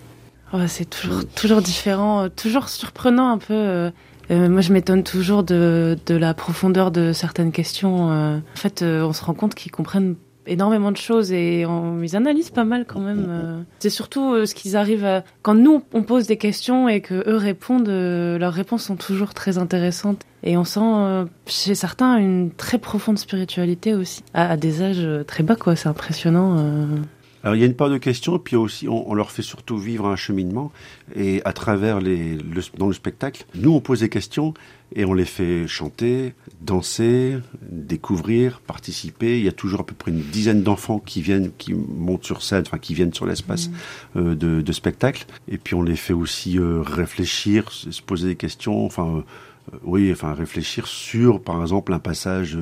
Ouais, 0.53 0.67
c'est 0.67 0.89
toujours, 0.89 1.25
toujours 1.29 1.61
différent, 1.63 2.23
euh, 2.25 2.29
toujours 2.35 2.69
surprenant 2.71 3.29
un 3.31 3.39
peu. 3.39 3.91
Euh. 4.31 4.49
Moi, 4.49 4.61
je 4.61 4.73
m'étonne 4.73 5.03
toujours 5.03 5.43
de, 5.43 5.97
de 6.07 6.15
la 6.15 6.35
profondeur 6.35 6.91
de 6.91 7.13
certaines 7.13 7.53
questions. 7.53 8.11
euh. 8.11 8.37
En 8.39 8.57
fait, 8.57 8.83
euh, 8.83 9.03
on 9.05 9.13
se 9.13 9.25
rend 9.25 9.35
compte 9.35 9.55
qu'ils 9.55 9.73
comprennent 9.73 10.17
énormément 10.47 10.91
de 10.91 10.97
choses 10.97 11.31
et 11.33 11.65
on- 11.67 12.03
ils 12.03 12.17
analysent 12.17 12.51
pas 12.51 12.65
mal 12.65 12.85
quand 12.87 12.99
même. 13.01 13.65
C'est 13.79 13.91
surtout 13.91 14.47
ce 14.47 14.55
qu'ils 14.55 14.75
arrivent 14.77 15.05
à... 15.05 15.23
Quand 15.43 15.55
nous, 15.55 15.83
on 15.93 16.03
pose 16.03 16.27
des 16.27 16.39
questions 16.39 16.89
et 16.89 17.01
que 17.03 17.15
eux 17.29 17.37
répondent, 17.37 17.87
leurs 17.89 18.53
réponses 18.53 18.85
sont 18.85 18.97
toujours 18.97 19.35
très 19.35 19.59
intéressantes. 19.59 20.23
Et 20.43 20.57
on 20.57 20.65
sent 20.65 21.27
chez 21.47 21.75
certains 21.75 22.17
une 22.17 22.51
très 22.51 22.79
profonde 22.79 23.19
spiritualité 23.19 23.95
aussi, 23.95 24.25
à, 24.35 24.51
à 24.53 24.57
des 24.57 24.83
âges 24.83 25.07
très 25.27 25.43
bas, 25.45 25.57
quoi. 25.57 25.77
C'est 25.77 25.89
impressionnant. 25.91 26.57
Alors 27.43 27.57
il 27.57 27.61
y 27.61 27.63
a 27.63 27.67
une 27.67 27.75
part 27.75 27.91
de 27.91 27.99
questions, 27.99 28.39
puis 28.39 28.57
aussi 28.57 28.89
on, 28.89 29.15
leur 29.15 29.31
fait 29.31 29.43
surtout 29.43 29.79
vivre 29.79 30.07
un 30.07 30.17
cheminement, 30.17 30.73
et 31.17 31.41
à 31.45 31.53
travers 31.53 32.01
les, 32.01 32.35
le, 32.37 32.63
dans 32.77 32.87
le 32.87 32.93
spectacle, 32.93 33.45
nous 33.55 33.73
on 33.73 33.81
pose 33.81 34.01
des 34.01 34.09
questions 34.09 34.55
et 34.95 35.05
on 35.05 35.15
les 35.15 35.25
fait 35.25 35.67
chanter, 35.69 36.35
danser, 36.61 37.39
découvrir, 37.63 38.61
participer. 38.61 39.39
Il 39.39 39.45
y 39.45 39.49
a 39.49 39.53
toujours 39.53 39.81
à 39.81 39.87
peu 39.87 39.95
près 39.95 40.11
une 40.11 40.23
dizaine 40.23 40.63
d'enfants 40.63 40.99
qui 40.99 41.23
viennent, 41.23 41.53
qui 41.59 41.75
montent 41.75 42.25
sur 42.25 42.43
scène, 42.43 42.65
enfin 42.67 42.79
qui 42.79 42.95
viennent 42.95 43.15
sur 43.15 43.25
l'espace 43.25 43.69
mmh. 43.69 44.19
euh, 44.19 44.35
de, 44.35 44.61
de, 44.61 44.73
spectacle, 44.73 45.27
et 45.49 45.59
puis 45.59 45.75
on 45.75 45.83
les 45.83 45.97
fait 45.97 46.13
aussi 46.13 46.59
euh, 46.59 46.83
réfléchir, 46.83 47.71
se 47.71 48.03
poser 48.03 48.29
des 48.29 48.37
questions, 48.37 48.85
enfin 48.85 49.07
euh, 49.07 49.23
oui, 49.83 50.11
enfin 50.13 50.35
réfléchir 50.35 50.87
sur 50.87 51.43
par 51.43 51.61
exemple 51.61 51.93
un 51.93 51.99
passage 51.99 52.59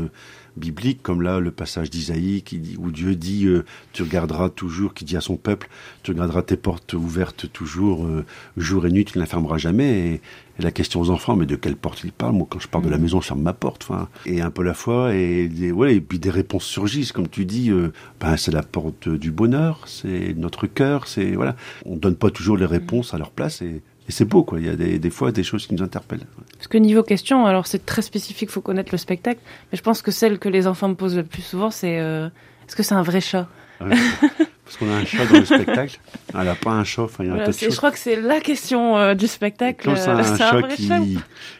biblique, 0.58 1.02
comme 1.02 1.22
là 1.22 1.40
le 1.40 1.50
passage 1.50 1.88
d'Isaïe 1.88 2.42
qui 2.42 2.58
dit, 2.58 2.76
où 2.78 2.90
Dieu 2.90 3.14
dit 3.14 3.46
euh, 3.46 3.64
tu 3.92 4.02
regarderas 4.02 4.50
toujours, 4.50 4.92
qui 4.92 5.04
dit 5.04 5.16
à 5.16 5.20
son 5.22 5.36
peuple, 5.36 5.68
tu 6.02 6.10
regarderas 6.10 6.42
tes 6.42 6.56
portes 6.56 6.92
ouvertes 6.92 7.50
toujours, 7.50 8.04
euh, 8.04 8.26
jour 8.56 8.86
et 8.86 8.90
nuit, 8.90 9.04
tu 9.04 9.16
ne 9.16 9.22
la 9.22 9.26
fermeras 9.26 9.56
jamais. 9.56 10.14
Et, 10.14 10.20
la 10.60 10.72
question 10.72 11.00
aux 11.00 11.10
enfants, 11.10 11.36
mais 11.36 11.46
de 11.46 11.54
quelle 11.54 11.76
porte 11.76 12.02
il 12.02 12.10
parle? 12.10 12.32
Moi, 12.32 12.44
quand 12.50 12.58
je 12.58 12.66
pars 12.66 12.82
de 12.82 12.88
la 12.88 12.98
mm. 12.98 13.02
maison, 13.02 13.20
je 13.20 13.28
ferme 13.28 13.42
ma 13.42 13.52
porte. 13.52 13.86
Enfin, 13.88 14.08
et 14.26 14.40
un 14.40 14.50
peu 14.50 14.64
la 14.64 14.74
foi, 14.74 15.14
et, 15.14 15.46
des, 15.46 15.70
ouais, 15.70 15.94
et 15.94 16.00
puis 16.00 16.18
des 16.18 16.30
réponses 16.30 16.64
surgissent, 16.64 17.12
comme 17.12 17.28
tu 17.28 17.44
dis. 17.44 17.70
Euh, 17.70 17.92
ben, 18.18 18.36
c'est 18.36 18.50
la 18.50 18.64
porte 18.64 19.08
du 19.08 19.30
bonheur, 19.30 19.84
c'est 19.86 20.34
notre 20.36 20.66
cœur, 20.66 21.06
c'est 21.06 21.30
voilà. 21.36 21.54
On 21.86 21.94
donne 21.94 22.16
pas 22.16 22.32
toujours 22.32 22.56
les 22.56 22.66
réponses 22.66 23.14
à 23.14 23.18
leur 23.18 23.30
place, 23.30 23.62
et 23.62 23.82
et 24.08 24.12
c'est 24.12 24.24
beau, 24.24 24.42
quoi. 24.42 24.58
Il 24.58 24.66
y 24.66 24.70
a 24.70 24.76
des, 24.76 24.98
des, 24.98 25.10
fois 25.10 25.32
des 25.32 25.42
choses 25.42 25.66
qui 25.66 25.74
nous 25.74 25.82
interpellent. 25.82 26.24
Parce 26.54 26.66
que 26.66 26.78
niveau 26.78 27.02
question, 27.02 27.44
alors 27.46 27.66
c'est 27.66 27.84
très 27.84 28.02
spécifique, 28.02 28.50
faut 28.50 28.62
connaître 28.62 28.90
le 28.90 28.98
spectacle. 28.98 29.40
Mais 29.70 29.76
je 29.76 29.82
pense 29.82 30.00
que 30.00 30.10
celle 30.10 30.38
que 30.38 30.48
les 30.48 30.66
enfants 30.66 30.88
me 30.88 30.94
posent 30.94 31.16
le 31.16 31.24
plus 31.24 31.42
souvent, 31.42 31.70
c'est 31.70 31.98
euh, 32.00 32.28
est-ce 32.66 32.74
que 32.74 32.82
c'est 32.82 32.94
un 32.94 33.02
vrai 33.02 33.20
chat? 33.20 33.48
Parce 33.78 34.76
qu'on 34.78 34.90
a 34.90 34.96
un 34.96 35.04
chat 35.04 35.26
dans 35.26 35.38
le 35.38 35.44
spectacle. 35.44 35.98
Elle 36.34 36.44
n'a 36.44 36.54
pas 36.54 36.72
un 36.72 36.84
chat. 36.84 37.02
Enfin, 37.02 37.24
il 37.24 37.28
y 37.28 37.30
a 37.30 37.34
voilà, 37.34 37.50
Je 37.50 37.76
crois 37.76 37.90
que 37.90 37.98
c'est 37.98 38.20
la 38.20 38.40
question 38.40 38.96
euh, 38.96 39.14
du 39.14 39.26
spectacle. 39.26 39.84
Quand 39.84 39.96
c'est 39.96 40.08
un, 40.08 40.36
chat, 40.36 40.62
qui, 40.62 41.18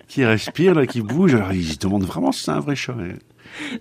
qui 0.09 0.25
respire, 0.25 0.75
là, 0.75 0.87
qui 0.87 1.03
bouge, 1.03 1.35
alors 1.35 1.53
ils 1.53 1.73
se 1.73 1.79
demandent 1.79 2.05
vraiment 2.05 2.33
si 2.33 2.45
c'est 2.45 2.51
un 2.51 2.61
vrai 2.61 2.77
chat. 2.77 2.95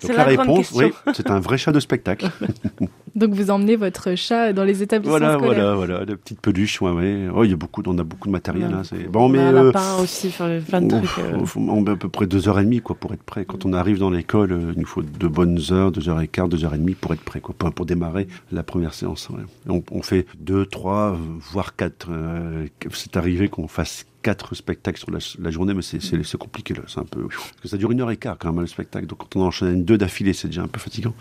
Donc 0.01 0.09
la, 0.09 0.17
la 0.17 0.23
réponse, 0.23 0.71
oui, 0.73 0.91
c'est 1.13 1.29
un 1.29 1.39
vrai 1.39 1.57
chat 1.57 1.71
de 1.71 1.79
spectacle. 1.79 2.29
Donc 3.17 3.31
vous 3.31 3.49
emmenez 3.49 3.75
votre 3.75 4.13
chat 4.13 4.53
dans 4.53 4.63
les 4.63 4.83
établissements 4.83 5.17
voilà, 5.17 5.33
scolaires. 5.37 5.75
Voilà, 5.75 5.95
voilà, 5.95 6.05
de 6.05 6.13
petites 6.13 6.39
peluches, 6.39 6.79
ouais, 6.83 6.91
ouais. 6.91 7.27
Oh, 7.33 7.43
il 7.43 7.49
y 7.49 7.53
a 7.53 7.55
beaucoup, 7.55 7.81
on 7.87 7.97
a 7.97 8.03
beaucoup 8.03 8.27
de 8.27 8.31
matériel. 8.31 8.71
Hein, 8.71 8.83
c'est 8.83 9.09
bon, 9.09 9.27
mais 9.27 9.39
un 9.39 9.55
euh, 9.55 9.63
lapin 9.65 9.97
aussi, 10.03 10.29
plein 10.29 10.81
de 10.81 10.89
trucs. 10.89 11.17
Euh. 11.17 11.43
On 11.55 11.81
met 11.81 11.91
à 11.91 11.95
peu 11.95 12.09
près 12.09 12.27
deux 12.27 12.47
heures 12.47 12.59
et 12.59 12.63
demie, 12.63 12.79
quoi, 12.79 12.95
pour 12.95 13.13
être 13.13 13.23
prêt. 13.23 13.43
Quand 13.43 13.65
on 13.65 13.73
arrive 13.73 13.97
dans 13.97 14.11
l'école, 14.11 14.51
euh, 14.51 14.73
il 14.75 14.81
nous 14.81 14.85
faut 14.85 15.01
deux 15.01 15.29
bonnes 15.29 15.59
heures, 15.71 15.91
deux 15.91 16.09
heures 16.09 16.21
et 16.21 16.27
quart, 16.27 16.47
deux 16.47 16.63
heures 16.63 16.75
et 16.75 16.77
demie 16.77 16.93
pour 16.93 17.11
être 17.11 17.23
prêt, 17.23 17.39
quoi, 17.39 17.55
pour, 17.57 17.71
pour 17.71 17.87
démarrer 17.87 18.27
la 18.51 18.61
première 18.61 18.93
séance. 18.93 19.29
Ouais. 19.29 19.41
On, 19.67 19.81
on, 19.89 20.03
fait 20.03 20.27
deux, 20.39 20.67
trois, 20.67 21.17
voire 21.51 21.75
quatre. 21.75 22.09
c'est 22.91 23.17
arrivé 23.17 23.49
qu'on 23.49 23.67
fasse 23.67 24.05
quatre 24.27 24.55
spectacles 24.55 24.99
sur 24.99 25.09
la, 25.09 25.19
la 25.39 25.51
journée, 25.51 25.73
mais 25.73 25.81
c'est 25.81 26.37
compliqué 26.37 26.73
là, 26.73 26.81
c'est 26.87 26.99
un 26.99 27.05
peu 27.05 27.29
parce 27.29 27.61
que 27.61 27.69
ça 27.69 27.77
dure 27.77 27.91
une 27.93 28.01
heure 28.01 28.11
et 28.11 28.17
quart 28.17 28.37
quand 28.37 28.51
même 28.51 28.59
le 28.59 28.67
spectacle. 28.67 29.07
Donc 29.07 29.19
quand 29.19 29.37
on 29.37 29.43
enchaîne 29.43 29.85
deux 29.85 29.97
d'affilée, 29.97 30.33
c'est 30.33 30.49
déjà 30.49 30.63
un 30.63 30.67
peu 30.67 30.81
fatigant. 30.81 31.13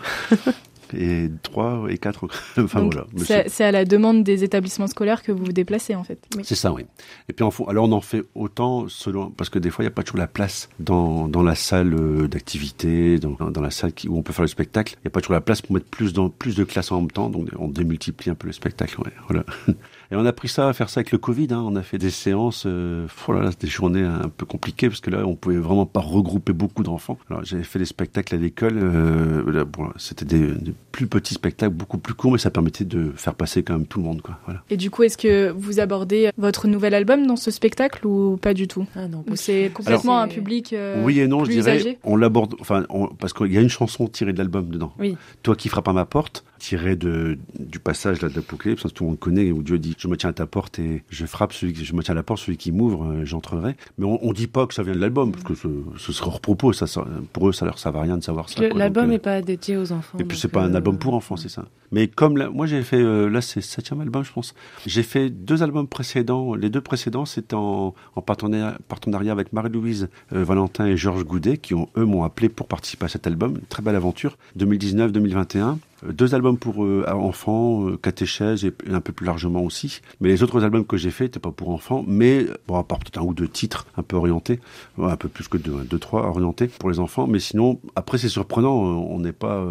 et 0.92 1.30
3 1.44 1.86
et 1.88 1.98
4. 1.98 2.26
enfin 2.58 2.80
voilà. 2.80 3.06
C'est 3.46 3.64
à 3.64 3.70
la 3.70 3.84
demande 3.84 4.24
des 4.24 4.42
établissements 4.42 4.88
scolaires 4.88 5.22
que 5.22 5.30
vous 5.30 5.44
vous 5.44 5.52
déplacez 5.52 5.94
en 5.94 6.02
fait. 6.02 6.18
C'est 6.42 6.56
ça, 6.56 6.72
oui. 6.72 6.84
Et 7.28 7.32
puis 7.32 7.46
alors 7.68 7.88
on 7.88 7.92
en 7.92 8.00
fait 8.00 8.24
autant 8.34 8.88
selon 8.88 9.30
parce 9.30 9.50
que 9.50 9.60
des 9.60 9.70
fois 9.70 9.84
il 9.84 9.86
n'y 9.86 9.92
a 9.92 9.94
pas 9.94 10.02
toujours 10.02 10.18
la 10.18 10.26
place 10.26 10.68
dans, 10.80 11.28
dans 11.28 11.44
la 11.44 11.54
salle 11.54 11.94
euh, 11.94 12.26
d'activité, 12.26 13.20
dans, 13.20 13.36
dans, 13.50 13.60
la 13.60 13.70
salle 13.70 13.92
qui, 13.92 14.08
où 14.08 14.18
on 14.18 14.22
peut 14.22 14.32
faire 14.32 14.42
le 14.42 14.48
spectacle. 14.48 14.94
Il 14.96 15.06
n'y 15.06 15.08
a 15.08 15.10
pas 15.10 15.20
toujours 15.20 15.34
la 15.34 15.40
place 15.40 15.62
pour 15.62 15.74
mettre 15.74 15.86
plus 15.86 16.12
dans 16.12 16.28
plus 16.28 16.56
de 16.56 16.64
classes 16.64 16.90
en 16.90 17.02
même 17.02 17.10
temps, 17.12 17.30
donc 17.30 17.50
on 17.56 17.68
démultiplie 17.68 18.30
un 18.30 18.34
peu 18.34 18.48
le 18.48 18.52
spectacle. 18.52 19.00
Ouais, 19.00 19.12
voilà. 19.28 19.44
Et 20.10 20.16
on 20.16 20.24
a 20.24 20.32
pris 20.32 20.48
ça 20.48 20.68
à 20.68 20.72
faire 20.72 20.88
ça 20.88 21.00
avec 21.00 21.12
le 21.12 21.18
Covid. 21.18 21.48
Hein. 21.50 21.64
On 21.66 21.76
a 21.76 21.82
fait 21.82 21.98
des 21.98 22.10
séances, 22.10 22.64
euh, 22.66 23.06
oh 23.26 23.32
là 23.32 23.42
là, 23.42 23.50
des 23.58 23.66
journées 23.66 24.02
un 24.02 24.28
peu 24.28 24.46
compliquées 24.46 24.88
parce 24.88 25.00
que 25.00 25.10
là, 25.10 25.26
on 25.26 25.34
pouvait 25.34 25.56
vraiment 25.56 25.86
pas 25.86 26.00
regrouper 26.00 26.52
beaucoup 26.52 26.82
d'enfants. 26.82 27.18
Alors 27.30 27.44
j'avais 27.44 27.64
fait 27.64 27.78
des 27.78 27.84
spectacles 27.84 28.34
à 28.34 28.38
l'école. 28.38 28.78
Euh, 28.78 29.64
bon, 29.64 29.90
c'était 29.96 30.24
des, 30.24 30.52
des, 30.52 30.72
plus 30.92 31.06
petits 31.06 31.34
spectacles, 31.34 31.74
beaucoup 31.74 31.98
plus 31.98 32.14
courts, 32.14 32.32
mais 32.32 32.38
ça 32.38 32.50
permettait 32.50 32.84
de 32.84 33.12
faire 33.16 33.34
passer 33.34 33.62
quand 33.62 33.74
même 33.74 33.86
tout 33.86 33.98
le 33.98 34.04
monde, 34.04 34.22
quoi. 34.22 34.38
Voilà. 34.44 34.62
Et 34.70 34.76
du 34.76 34.90
coup, 34.90 35.02
est-ce 35.02 35.18
que 35.18 35.50
vous 35.50 35.80
abordez 35.80 36.30
votre 36.38 36.68
nouvel 36.68 36.94
album 36.94 37.26
dans 37.26 37.36
ce 37.36 37.50
spectacle 37.50 38.06
ou 38.06 38.38
pas 38.40 38.54
du 38.54 38.68
tout? 38.68 38.86
Ah 38.94 39.08
non, 39.08 39.24
Ou 39.28 39.36
c'est 39.36 39.70
complètement 39.74 40.18
un 40.18 40.28
public 40.28 40.72
euh, 40.72 41.02
Oui 41.04 41.20
et 41.20 41.26
non, 41.26 41.42
plus 41.42 41.54
je 41.54 41.60
dirais. 41.60 41.98
On 42.04 42.16
l'aborde, 42.16 42.54
enfin, 42.60 42.84
on, 42.88 43.08
parce 43.08 43.32
qu'il 43.32 43.52
y 43.52 43.58
a 43.58 43.60
une 43.60 43.68
chanson 43.68 44.06
tirée 44.06 44.32
de 44.32 44.38
l'album 44.38 44.68
dedans. 44.70 44.92
Oui. 44.98 45.16
Toi 45.42 45.56
qui 45.56 45.68
frappes 45.68 45.88
à 45.88 45.92
ma 45.92 46.04
porte 46.04 46.44
tiré 46.58 46.96
de, 46.96 47.38
du 47.58 47.78
passage 47.78 48.22
là, 48.22 48.28
de 48.28 48.34
l'Apocalypse, 48.34 48.82
tout 48.94 49.04
le 49.04 49.10
monde 49.10 49.18
connaît, 49.18 49.50
où 49.52 49.62
Dieu 49.62 49.78
dit 49.78 49.94
Je 49.98 50.08
me 50.08 50.16
tiens 50.16 50.30
à 50.30 50.32
ta 50.32 50.46
porte 50.46 50.78
et 50.78 51.02
je 51.10 51.26
frappe 51.26 51.52
celui 51.52 51.72
qui, 51.72 51.84
je 51.84 51.94
me 51.94 52.02
tiens 52.02 52.12
à 52.12 52.16
la 52.16 52.22
porte, 52.22 52.40
celui 52.40 52.56
qui 52.56 52.72
m'ouvre, 52.72 53.06
euh, 53.06 53.24
j'entrerai. 53.24 53.76
Mais 53.98 54.06
on, 54.06 54.24
on 54.24 54.32
dit 54.32 54.46
pas 54.46 54.66
que 54.66 54.74
ça 54.74 54.82
vient 54.82 54.94
de 54.94 55.00
l'album, 55.00 55.32
parce 55.32 55.44
que 55.44 55.54
ce, 55.54 55.68
ce 55.98 56.12
serait 56.12 56.28
hors 56.28 56.40
propos, 56.40 56.72
ça, 56.72 56.86
ça, 56.86 57.04
pour 57.32 57.48
eux, 57.48 57.52
ça 57.52 57.64
leur 57.64 57.78
sert 57.78 57.94
à 57.96 58.02
rien 58.02 58.16
de 58.18 58.24
savoir 58.24 58.48
ça. 58.48 58.60
L'album 58.68 59.08
n'est 59.08 59.16
euh, 59.16 59.18
pas 59.18 59.42
dédié 59.42 59.76
aux 59.76 59.92
enfants. 59.92 60.18
Et 60.18 60.24
puis 60.24 60.38
c'est 60.38 60.48
pas 60.48 60.62
un 60.62 60.74
album 60.74 60.98
pour 60.98 61.14
enfants, 61.14 61.36
c'est 61.36 61.48
ça. 61.48 61.64
Mais 61.96 62.08
comme 62.08 62.36
là, 62.36 62.50
moi 62.50 62.66
j'ai 62.66 62.82
fait, 62.82 63.00
euh, 63.00 63.30
là 63.30 63.40
c'est 63.40 63.62
septième 63.62 64.02
album, 64.02 64.22
je 64.22 64.30
pense. 64.30 64.54
J'ai 64.84 65.02
fait 65.02 65.30
deux 65.30 65.62
albums 65.62 65.88
précédents. 65.88 66.54
Les 66.54 66.68
deux 66.68 66.82
précédents, 66.82 67.24
c'était 67.24 67.54
en, 67.54 67.94
en 68.14 68.20
partenariat, 68.20 69.32
avec 69.32 69.54
Marie-Louise 69.54 70.10
Valentin 70.30 70.84
et 70.84 70.98
Georges 70.98 71.24
Goudet, 71.24 71.56
qui 71.56 71.72
eux 71.72 72.04
m'ont 72.04 72.22
appelé 72.22 72.50
pour 72.50 72.68
participer 72.68 73.06
à 73.06 73.08
cet 73.08 73.26
album. 73.26 73.60
Très 73.70 73.82
belle 73.82 73.96
aventure, 73.96 74.36
2019-2021. 74.58 75.78
Euh, 76.04 76.12
deux 76.12 76.34
albums 76.34 76.58
pour 76.58 76.84
euh, 76.84 77.04
enfants, 77.08 77.88
euh, 77.88 77.96
catéchèse 77.96 78.64
et 78.64 78.72
un 78.90 79.00
peu 79.00 79.12
plus 79.12 79.26
largement 79.26 79.62
aussi. 79.62 80.00
Mais 80.20 80.28
les 80.28 80.42
autres 80.42 80.64
albums 80.64 80.84
que 80.84 80.96
j'ai 80.96 81.10
faits 81.10 81.28
n'étaient 81.28 81.40
pas 81.40 81.50
pour 81.50 81.70
enfants, 81.70 82.04
mais 82.06 82.46
bon, 82.66 82.76
à 82.76 82.84
part 82.84 82.98
peut-être 82.98 83.18
un 83.18 83.24
ou 83.24 83.34
deux 83.34 83.48
titres 83.48 83.86
un 83.96 84.02
peu 84.02 84.16
orientés, 84.16 84.60
un 84.98 85.16
peu 85.16 85.28
plus 85.28 85.48
que 85.48 85.58
deux, 85.58 85.84
deux 85.84 85.98
trois 85.98 86.22
orientés 86.26 86.68
pour 86.68 86.90
les 86.90 86.98
enfants. 86.98 87.26
Mais 87.26 87.38
sinon, 87.38 87.80
après 87.94 88.18
c'est 88.18 88.28
surprenant, 88.28 88.74
on 88.74 89.18
n'est 89.18 89.32
pas 89.32 89.64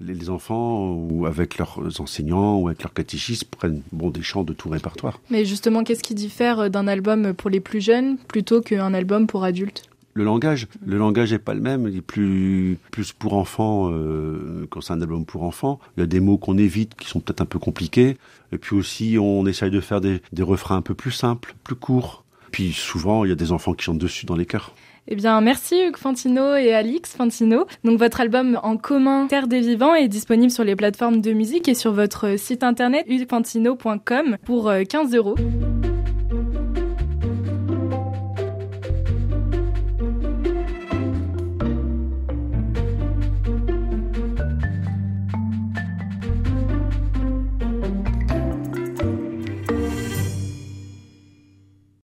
les 0.00 0.30
enfants 0.30 0.92
ou 0.92 1.26
avec 1.26 1.45
leurs 1.58 2.00
enseignants 2.00 2.58
ou 2.58 2.68
avec 2.68 2.82
leurs 2.82 2.92
catéchistes 2.92 3.44
prennent 3.44 3.82
bon 3.92 4.10
des 4.10 4.22
chants 4.22 4.44
de 4.44 4.52
tout 4.52 4.68
répertoire. 4.68 5.20
Mais 5.30 5.44
justement, 5.44 5.84
qu'est-ce 5.84 6.02
qui 6.02 6.14
diffère 6.14 6.70
d'un 6.70 6.88
album 6.88 7.34
pour 7.34 7.50
les 7.50 7.60
plus 7.60 7.80
jeunes 7.80 8.16
plutôt 8.28 8.60
qu'un 8.60 8.94
album 8.94 9.26
pour 9.26 9.44
adultes? 9.44 9.84
Le 10.14 10.24
langage, 10.24 10.66
le 10.84 10.96
langage 10.96 11.34
est 11.34 11.38
pas 11.38 11.52
le 11.52 11.60
même. 11.60 11.86
Il 11.88 11.98
est 11.98 12.00
plus 12.00 12.78
plus 12.90 13.12
pour 13.12 13.34
enfants 13.34 13.90
euh, 13.92 14.66
quand 14.70 14.80
c'est 14.80 14.94
un 14.94 15.02
album 15.02 15.26
pour 15.26 15.42
enfants. 15.42 15.78
Il 15.96 16.00
y 16.00 16.02
a 16.02 16.06
des 16.06 16.20
mots 16.20 16.38
qu'on 16.38 16.56
évite 16.56 16.94
qui 16.94 17.06
sont 17.06 17.20
peut-être 17.20 17.42
un 17.42 17.46
peu 17.46 17.58
compliqués. 17.58 18.16
Et 18.50 18.56
puis 18.56 18.74
aussi, 18.74 19.18
on 19.20 19.44
essaye 19.44 19.70
de 19.70 19.80
faire 19.80 20.00
des, 20.00 20.22
des 20.32 20.42
refrains 20.42 20.76
un 20.76 20.82
peu 20.82 20.94
plus 20.94 21.12
simples, 21.12 21.54
plus 21.64 21.74
courts. 21.74 22.24
Puis 22.50 22.72
souvent, 22.72 23.26
il 23.26 23.28
y 23.28 23.32
a 23.32 23.34
des 23.34 23.52
enfants 23.52 23.74
qui 23.74 23.84
chantent 23.84 23.98
dessus 23.98 24.24
dans 24.24 24.36
les 24.36 24.46
chœurs. 24.46 24.72
Eh 25.08 25.14
bien, 25.14 25.40
merci 25.40 25.76
Hugues 25.86 25.96
Fantino 25.96 26.56
et 26.56 26.74
Alix 26.74 27.14
Fantino. 27.14 27.66
Donc, 27.84 27.98
votre 27.98 28.20
album 28.20 28.58
en 28.64 28.76
commun 28.76 29.28
Terre 29.28 29.46
des 29.46 29.60
Vivants 29.60 29.94
est 29.94 30.08
disponible 30.08 30.50
sur 30.50 30.64
les 30.64 30.74
plateformes 30.74 31.20
de 31.20 31.32
musique 31.32 31.68
et 31.68 31.74
sur 31.74 31.92
votre 31.92 32.36
site 32.36 32.64
internet 32.64 33.06
huguesfantino.com 33.08 34.36
pour 34.44 34.72
15 34.88 35.14
euh, 35.14 35.18
euros. 35.18 35.36